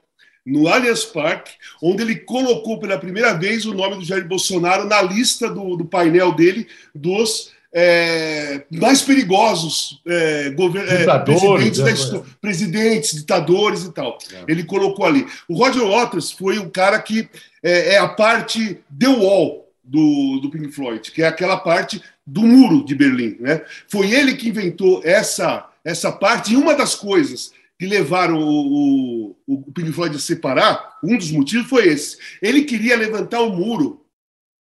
[0.46, 5.02] no Allianz Parque, onde ele colocou pela primeira vez o nome do Jair Bolsonaro na
[5.02, 13.82] lista do, do painel dele dos é, mais perigosos é, é, presidentes, da, presidentes, ditadores
[13.82, 14.16] e tal.
[14.32, 14.44] É.
[14.48, 15.26] Ele colocou ali.
[15.46, 17.28] O Roger Waters foi o cara que
[17.62, 22.42] é, é, a parte The Wall do, do Pink Floyd, que é aquela parte do
[22.42, 23.36] muro de Berlim.
[23.40, 23.60] Né?
[23.88, 29.54] Foi ele que inventou essa, essa parte, e uma das coisas que levaram o, o,
[29.68, 32.16] o Pink Floyd a separar, um dos motivos foi esse.
[32.40, 34.04] Ele queria levantar o muro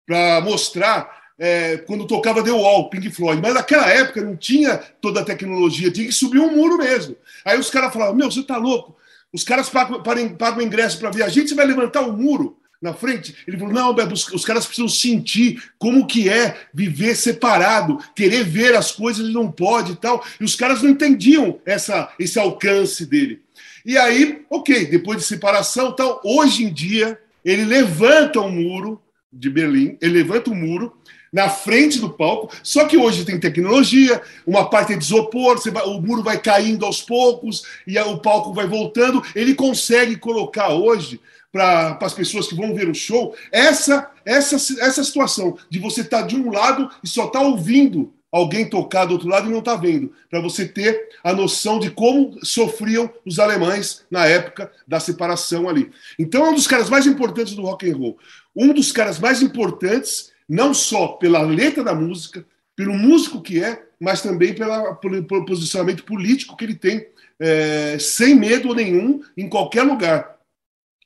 [0.07, 3.41] para mostrar é, quando tocava The Wall, Pink Floyd.
[3.41, 7.17] Mas naquela época não tinha toda a tecnologia, tinha que subir um muro mesmo.
[7.45, 8.97] Aí os caras falavam: Meu, você tá louco?
[9.33, 10.03] Os caras pagam,
[10.37, 13.35] pagam ingresso para ver a gente, você vai levantar o um muro na frente?
[13.49, 18.45] Ele falou: Não, Beto, os, os, caras precisam sentir como que é viver separado, querer
[18.45, 20.23] ver as coisas, ele não pode e tal.
[20.39, 23.41] E os caras não entendiam essa, esse alcance dele.
[23.87, 29.01] E aí, ok, depois de separação, tal, hoje em dia, ele levanta um muro
[29.33, 30.95] de Berlim, ele levanta um muro
[31.33, 32.55] na frente do palco.
[32.63, 36.85] Só que hoje tem tecnologia, uma parte é de isopor, vai, o muro vai caindo
[36.85, 39.23] aos poucos e o palco vai voltando.
[39.35, 41.19] Ele consegue colocar hoje
[41.55, 46.23] para as pessoas que vão ver o show essa essa essa situação de você estar
[46.23, 49.53] tá de um lado e só estar tá ouvindo alguém tocar do outro lado e
[49.53, 54.73] não está vendo, para você ter a noção de como sofriam os alemães na época
[54.89, 55.93] da separação ali.
[56.19, 58.19] Então é um dos caras mais importantes do rock and roll,
[58.57, 62.45] um dos caras mais importantes não só pela letra da música,
[62.75, 67.07] pelo músico que é, mas também pela, pelo, pelo posicionamento político que ele tem,
[67.39, 70.34] é, sem medo nenhum, em qualquer lugar.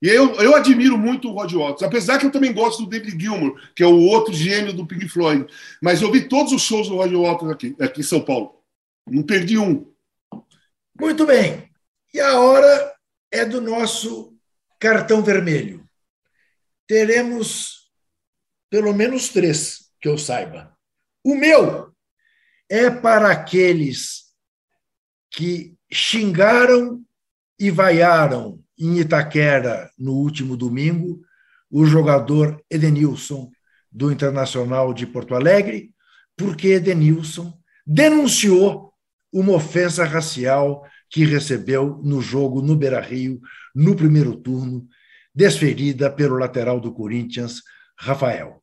[0.01, 3.21] E eu, eu admiro muito o Rod Waters, apesar que eu também gosto do David
[3.21, 5.47] Gilmour, que é o outro gênio do Pink Floyd.
[5.83, 8.63] Mas eu vi todos os shows do Rod Waters aqui, aqui em São Paulo.
[9.07, 9.93] Não perdi um.
[10.99, 11.69] Muito bem.
[12.15, 12.95] E a hora
[13.31, 14.37] é do nosso
[14.79, 15.85] cartão vermelho.
[16.87, 17.91] Teremos
[18.71, 20.77] pelo menos três que eu saiba.
[21.25, 21.93] O meu
[22.69, 24.33] é para aqueles
[25.31, 27.05] que xingaram
[27.59, 31.21] e vaiaram em Itaquera no último domingo
[31.71, 33.51] o jogador Edenilson
[33.91, 35.91] do Internacional de Porto Alegre,
[36.37, 37.53] porque Edenilson
[37.87, 38.93] denunciou
[39.33, 43.41] uma ofensa racial que recebeu no jogo no Beira-Rio,
[43.75, 44.87] no primeiro turno,
[45.35, 47.63] desferida pelo lateral do Corinthians,
[47.99, 48.63] Rafael.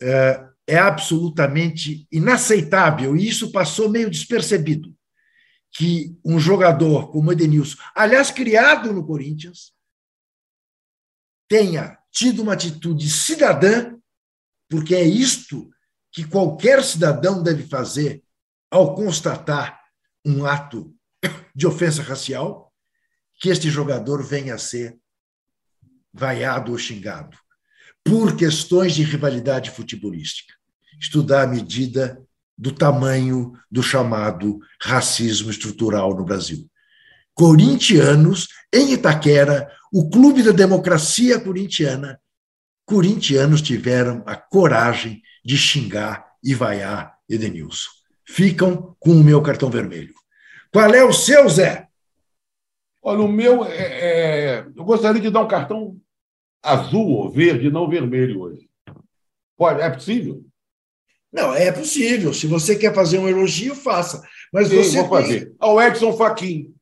[0.00, 4.94] É, é absolutamente inaceitável, e isso passou meio despercebido,
[5.72, 9.72] que um jogador como Edenilson, aliás, criado no Corinthians,
[11.48, 13.96] tenha tido uma atitude cidadã,
[14.68, 15.70] porque é isto
[16.12, 18.22] que qualquer cidadão deve fazer
[18.70, 19.80] ao constatar
[20.24, 20.94] um ato
[21.54, 22.72] de ofensa racial,
[23.40, 24.98] que este jogador venha a ser
[26.12, 27.38] vaiado ou xingado
[28.04, 30.54] por questões de rivalidade futebolística.
[30.98, 32.22] Estudar a medida
[32.60, 36.68] do tamanho do chamado racismo estrutural no Brasil.
[37.32, 42.20] Corintianos, em Itaquera, o Clube da Democracia Corintiana,
[42.84, 47.88] corintianos tiveram a coragem de xingar e vaiar Edenilson.
[48.26, 50.12] Ficam com o meu cartão vermelho.
[50.70, 51.88] Qual é o seu, Zé?
[53.02, 55.98] Olha, o meu é, é, eu gostaria de dar um cartão
[56.62, 58.68] azul ou verde, não vermelho hoje.
[59.56, 60.44] Pode, é possível?
[61.32, 62.34] Não, é possível.
[62.34, 64.22] Se você quer fazer um elogio, faça.
[64.52, 65.26] Mas Sim, você vou tem...
[65.26, 65.54] fazer.
[65.58, 66.74] Ao Edson Fachin.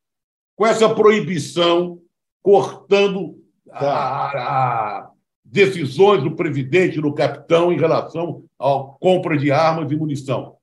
[0.56, 2.00] com essa proibição,
[2.42, 3.38] cortando
[3.70, 5.10] a, a
[5.44, 10.56] decisões do presidente, do capitão, em relação à compra de armas e munição.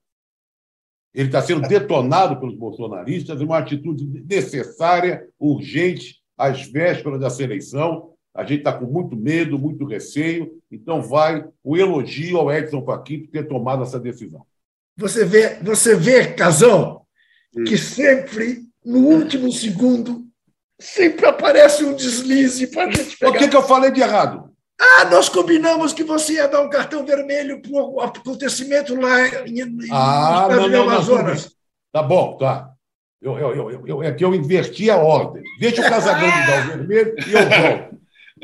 [1.13, 8.14] Ele está sendo detonado pelos bolsonaristas, é uma atitude necessária, urgente, às vésperas da eleição.
[8.36, 13.21] A gente está com muito medo, muito receio, então vai o elogio ao Edson Fachin
[13.21, 14.45] por ter tomado essa decisão.
[14.97, 17.01] Você vê, você vê, Casão,
[17.65, 20.25] que sempre, no último segundo,
[20.79, 23.31] sempre aparece um deslize para a gente pegar.
[23.31, 24.51] O que, que eu falei de errado?
[24.79, 29.61] Ah, nós combinamos que você ia dar um cartão vermelho para o acontecimento lá em,
[29.91, 31.55] ah, no não, Amazonas.
[31.93, 32.71] Tá bom, tá.
[33.21, 35.41] Eu, eu, eu, eu, é que eu inverti a ordem.
[35.59, 37.95] Deixa o Casagrande dar o vermelho e eu volto.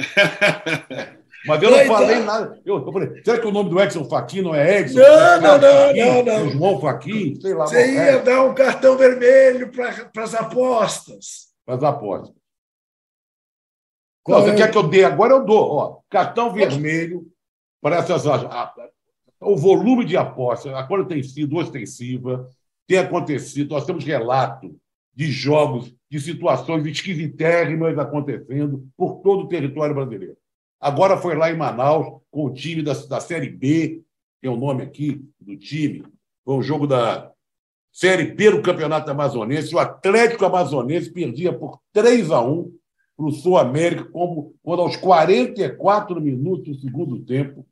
[1.46, 2.62] Mas eu não falei nada.
[2.64, 5.00] Eu, falei, será que o nome do Edson Fachin não é Edson?
[5.00, 6.50] Não, não, não, não, não.
[6.50, 7.66] João Fachin, sei lá.
[7.66, 8.22] Você ia é.
[8.22, 11.48] dar um cartão vermelho para as apostas.
[11.66, 12.36] Para as apostas.
[14.28, 14.56] Você é?
[14.56, 15.04] quer que eu dê?
[15.04, 15.72] Agora eu dou.
[15.72, 17.26] Ó, cartão vermelho
[17.82, 18.24] para essas.
[19.40, 22.48] O volume de apostas, agora tem sido ostensiva,
[22.88, 24.80] tem acontecido, nós temos relato
[25.16, 30.36] de jogos, de situações esquisitérrimas acontecendo por todo o território brasileiro.
[30.78, 34.02] Agora foi lá em Manaus, com o time da, da Série B,
[34.42, 36.04] tem o nome aqui do time,
[36.44, 37.32] foi um jogo da
[37.94, 42.70] Série B do Campeonato Amazonense, o Atlético Amazonense perdia por 3 a 1
[43.16, 47.66] para o Sul América, como, quando aos 44 minutos do segundo tempo,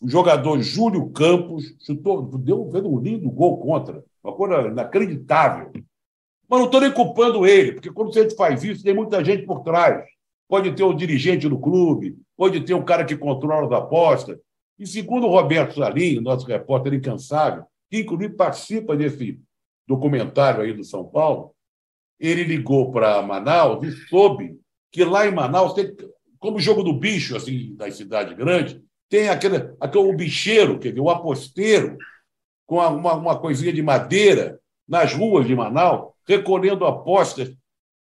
[0.00, 5.72] o jogador Júlio Campos chutou, deu, fez um lindo gol contra, uma coisa inacreditável.
[6.48, 9.62] Mas não estou nem culpando ele, porque quando você faz isso, tem muita gente por
[9.62, 10.04] trás.
[10.48, 14.38] Pode ter o dirigente do clube, pode ter um cara que controla as apostas.
[14.78, 19.40] E segundo o Roberto Salim, nosso repórter incansável, que inclusive participa desse
[19.86, 21.54] documentário aí do São Paulo,
[22.18, 24.58] ele ligou para Manaus e soube
[24.90, 25.94] que lá em Manaus tem,
[26.38, 30.90] como o jogo do bicho, assim, da cidade grande, tem aquele, aquele o bicheiro, quer
[30.90, 31.98] dizer, o aposteiro,
[32.66, 37.54] com uma, uma coisinha de madeira nas ruas de Manaus, recolhendo apostas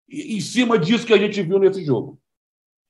[0.10, 2.20] em cima disso que a gente viu nesse jogo.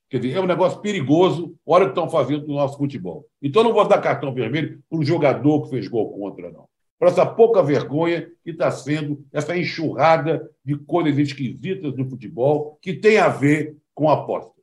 [0.09, 3.25] Quer dizer, é um negócio perigoso, olha o que estão fazendo no nosso futebol.
[3.41, 6.67] Então, não vou dar cartão vermelho para o jogador que fez gol contra, não.
[6.99, 12.93] Para essa pouca vergonha que está sendo essa enxurrada de coisas esquisitas do futebol que
[12.93, 14.53] tem a ver com apostas.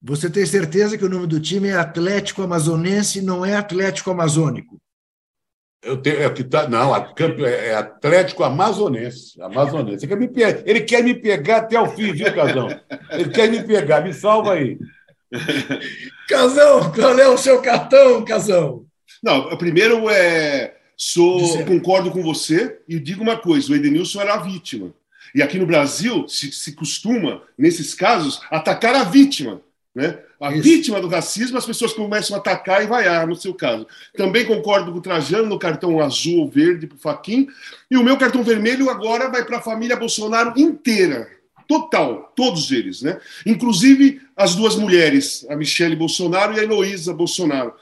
[0.00, 4.80] Você tem certeza que o nome do time é Atlético Amazonense, não é Atlético Amazônico?
[5.82, 9.40] Eu tenho, é que tá, não, é Atlético Amazonense.
[9.40, 10.04] Amazonense.
[10.04, 12.68] Ele quer, me pegar, ele quer me pegar até o fim, viu, Casão?
[13.12, 14.76] Ele quer me pegar, me salva aí.
[16.28, 18.86] Casão, qual é o seu cartão, Casão?
[19.22, 20.74] Não, primeiro é.
[21.00, 24.92] Sou, concordo com você e digo uma coisa: o Edenilson era a vítima.
[25.32, 29.60] E aqui no Brasil se, se costuma, nesses casos, atacar a vítima.
[29.94, 30.18] Né?
[30.40, 30.62] A Isso.
[30.62, 33.86] vítima do racismo, as pessoas começam a atacar e vaiar, no seu caso.
[34.16, 37.48] Também concordo com o Trajano no cartão azul ou verde para o Faquin.
[37.90, 41.28] E o meu cartão vermelho agora vai para a família Bolsonaro inteira.
[41.66, 43.20] Total, todos eles, né?
[43.44, 47.74] Inclusive as duas mulheres, a Michele Bolsonaro e a Heloísa Bolsonaro,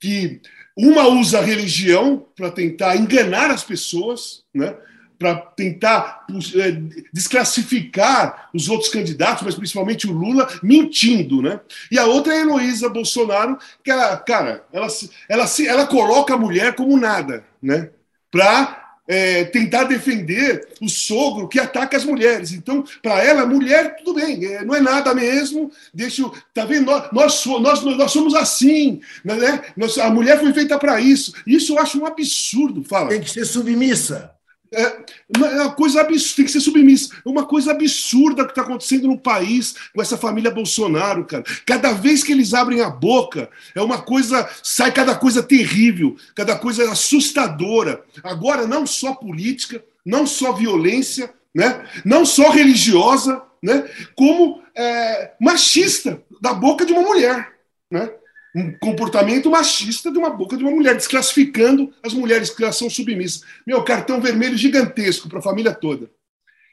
[0.00, 0.40] que
[0.76, 4.76] uma usa a religião para tentar enganar as pessoas, né?
[5.18, 6.72] Para tentar é,
[7.12, 11.60] desclassificar os outros candidatos, mas principalmente o Lula, mentindo, né?
[11.90, 14.88] E a outra é a Heloísa Bolsonaro, que ela, cara, ela,
[15.28, 17.90] ela, ela coloca a mulher como nada, né?
[18.30, 22.52] Para é, tentar defender o sogro que ataca as mulheres.
[22.52, 25.70] Então, para ela, mulher, tudo bem, é, não é nada mesmo.
[25.94, 26.86] Deixa eu, tá vendo?
[26.86, 29.62] Nós, nós, nós, nós somos assim, né?
[29.76, 31.32] Nós, a mulher foi feita para isso.
[31.46, 32.84] Isso eu acho um absurdo.
[32.84, 33.08] Fala.
[33.08, 34.35] Tem que ser submissa.
[34.72, 37.14] É, é uma coisa absurda, tem que ser submissa.
[37.24, 41.44] É uma coisa absurda que está acontecendo no país com essa família Bolsonaro, cara.
[41.64, 46.56] Cada vez que eles abrem a boca, é uma coisa, sai cada coisa terrível, cada
[46.56, 48.02] coisa assustadora.
[48.22, 51.84] Agora, não só política, não só violência, né?
[52.04, 53.88] não só religiosa, né?
[54.14, 57.54] como é, machista da boca de uma mulher.
[57.90, 58.10] Né?
[58.56, 63.42] Um comportamento machista de uma boca de uma mulher, desclassificando as mulheres que são submissas.
[63.66, 66.10] Meu cartão vermelho gigantesco para a família toda.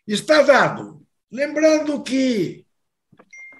[0.08, 1.06] Está dado.
[1.30, 2.66] Lembrando que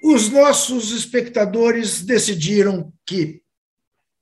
[0.02, 3.42] os nossos espectadores decidiram que,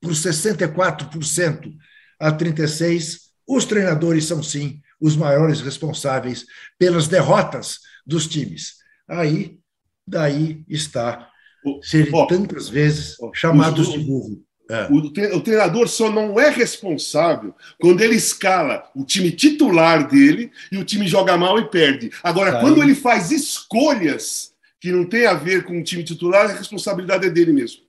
[0.02, 1.72] por 64%
[2.20, 6.46] a 36%, os treinadores são sim os maiores responsáveis
[6.80, 8.78] pelas derrotas dos times.
[9.08, 9.60] Aí,
[10.08, 11.31] daí está
[11.66, 14.44] oh, tantas vezes chamados os, de burro.
[14.70, 14.88] É.
[14.90, 14.98] O,
[15.38, 20.86] o, treinador só não é responsável quando ele escala o time titular dele e o
[20.86, 22.10] time joga mal e perde.
[22.24, 26.50] Agora, tá quando ele faz escolhas que não tem a ver com o time titular,
[26.50, 27.82] a responsabilidade é dele mesmo.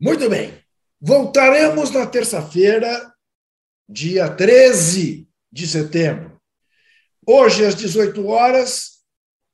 [0.00, 0.54] Muito bem.
[1.00, 3.12] Voltaremos na terça-feira,
[3.88, 6.40] dia 13 de setembro.
[7.26, 8.98] Hoje, às 18 horas,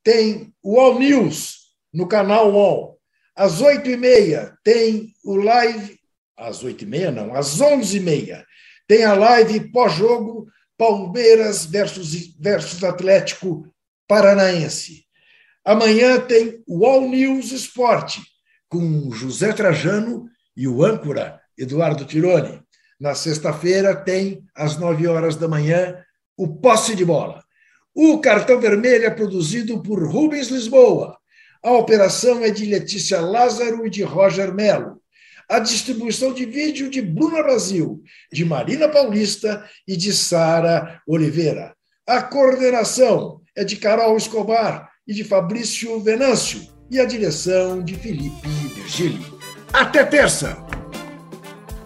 [0.02, 2.93] tem o All News no canal UOL.
[3.36, 5.98] Às 8h30 tem o live
[6.36, 8.44] às oito e meia, não, às onze e meia,
[8.86, 10.46] tem a live pós-jogo
[10.76, 13.66] Palmeiras versus, versus Atlético
[14.08, 15.04] Paranaense.
[15.64, 18.20] Amanhã tem o All News Esporte,
[18.68, 22.60] com José Trajano e o âncora Eduardo Tironi.
[23.00, 25.96] Na sexta-feira tem, às nove horas da manhã,
[26.36, 27.42] o Posse de Bola.
[27.94, 31.16] O cartão vermelho é produzido por Rubens Lisboa.
[31.64, 35.02] A operação é de Letícia Lázaro e de Roger Melo
[35.48, 41.74] a distribuição de vídeo de Bruna Brasil, de Marina Paulista e de Sara Oliveira.
[42.06, 46.60] A coordenação é de Carol Escobar e de Fabrício Venâncio
[46.90, 49.38] e a direção de Felipe Virgílio.
[49.72, 50.56] Até terça!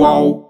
[0.00, 0.49] Qual?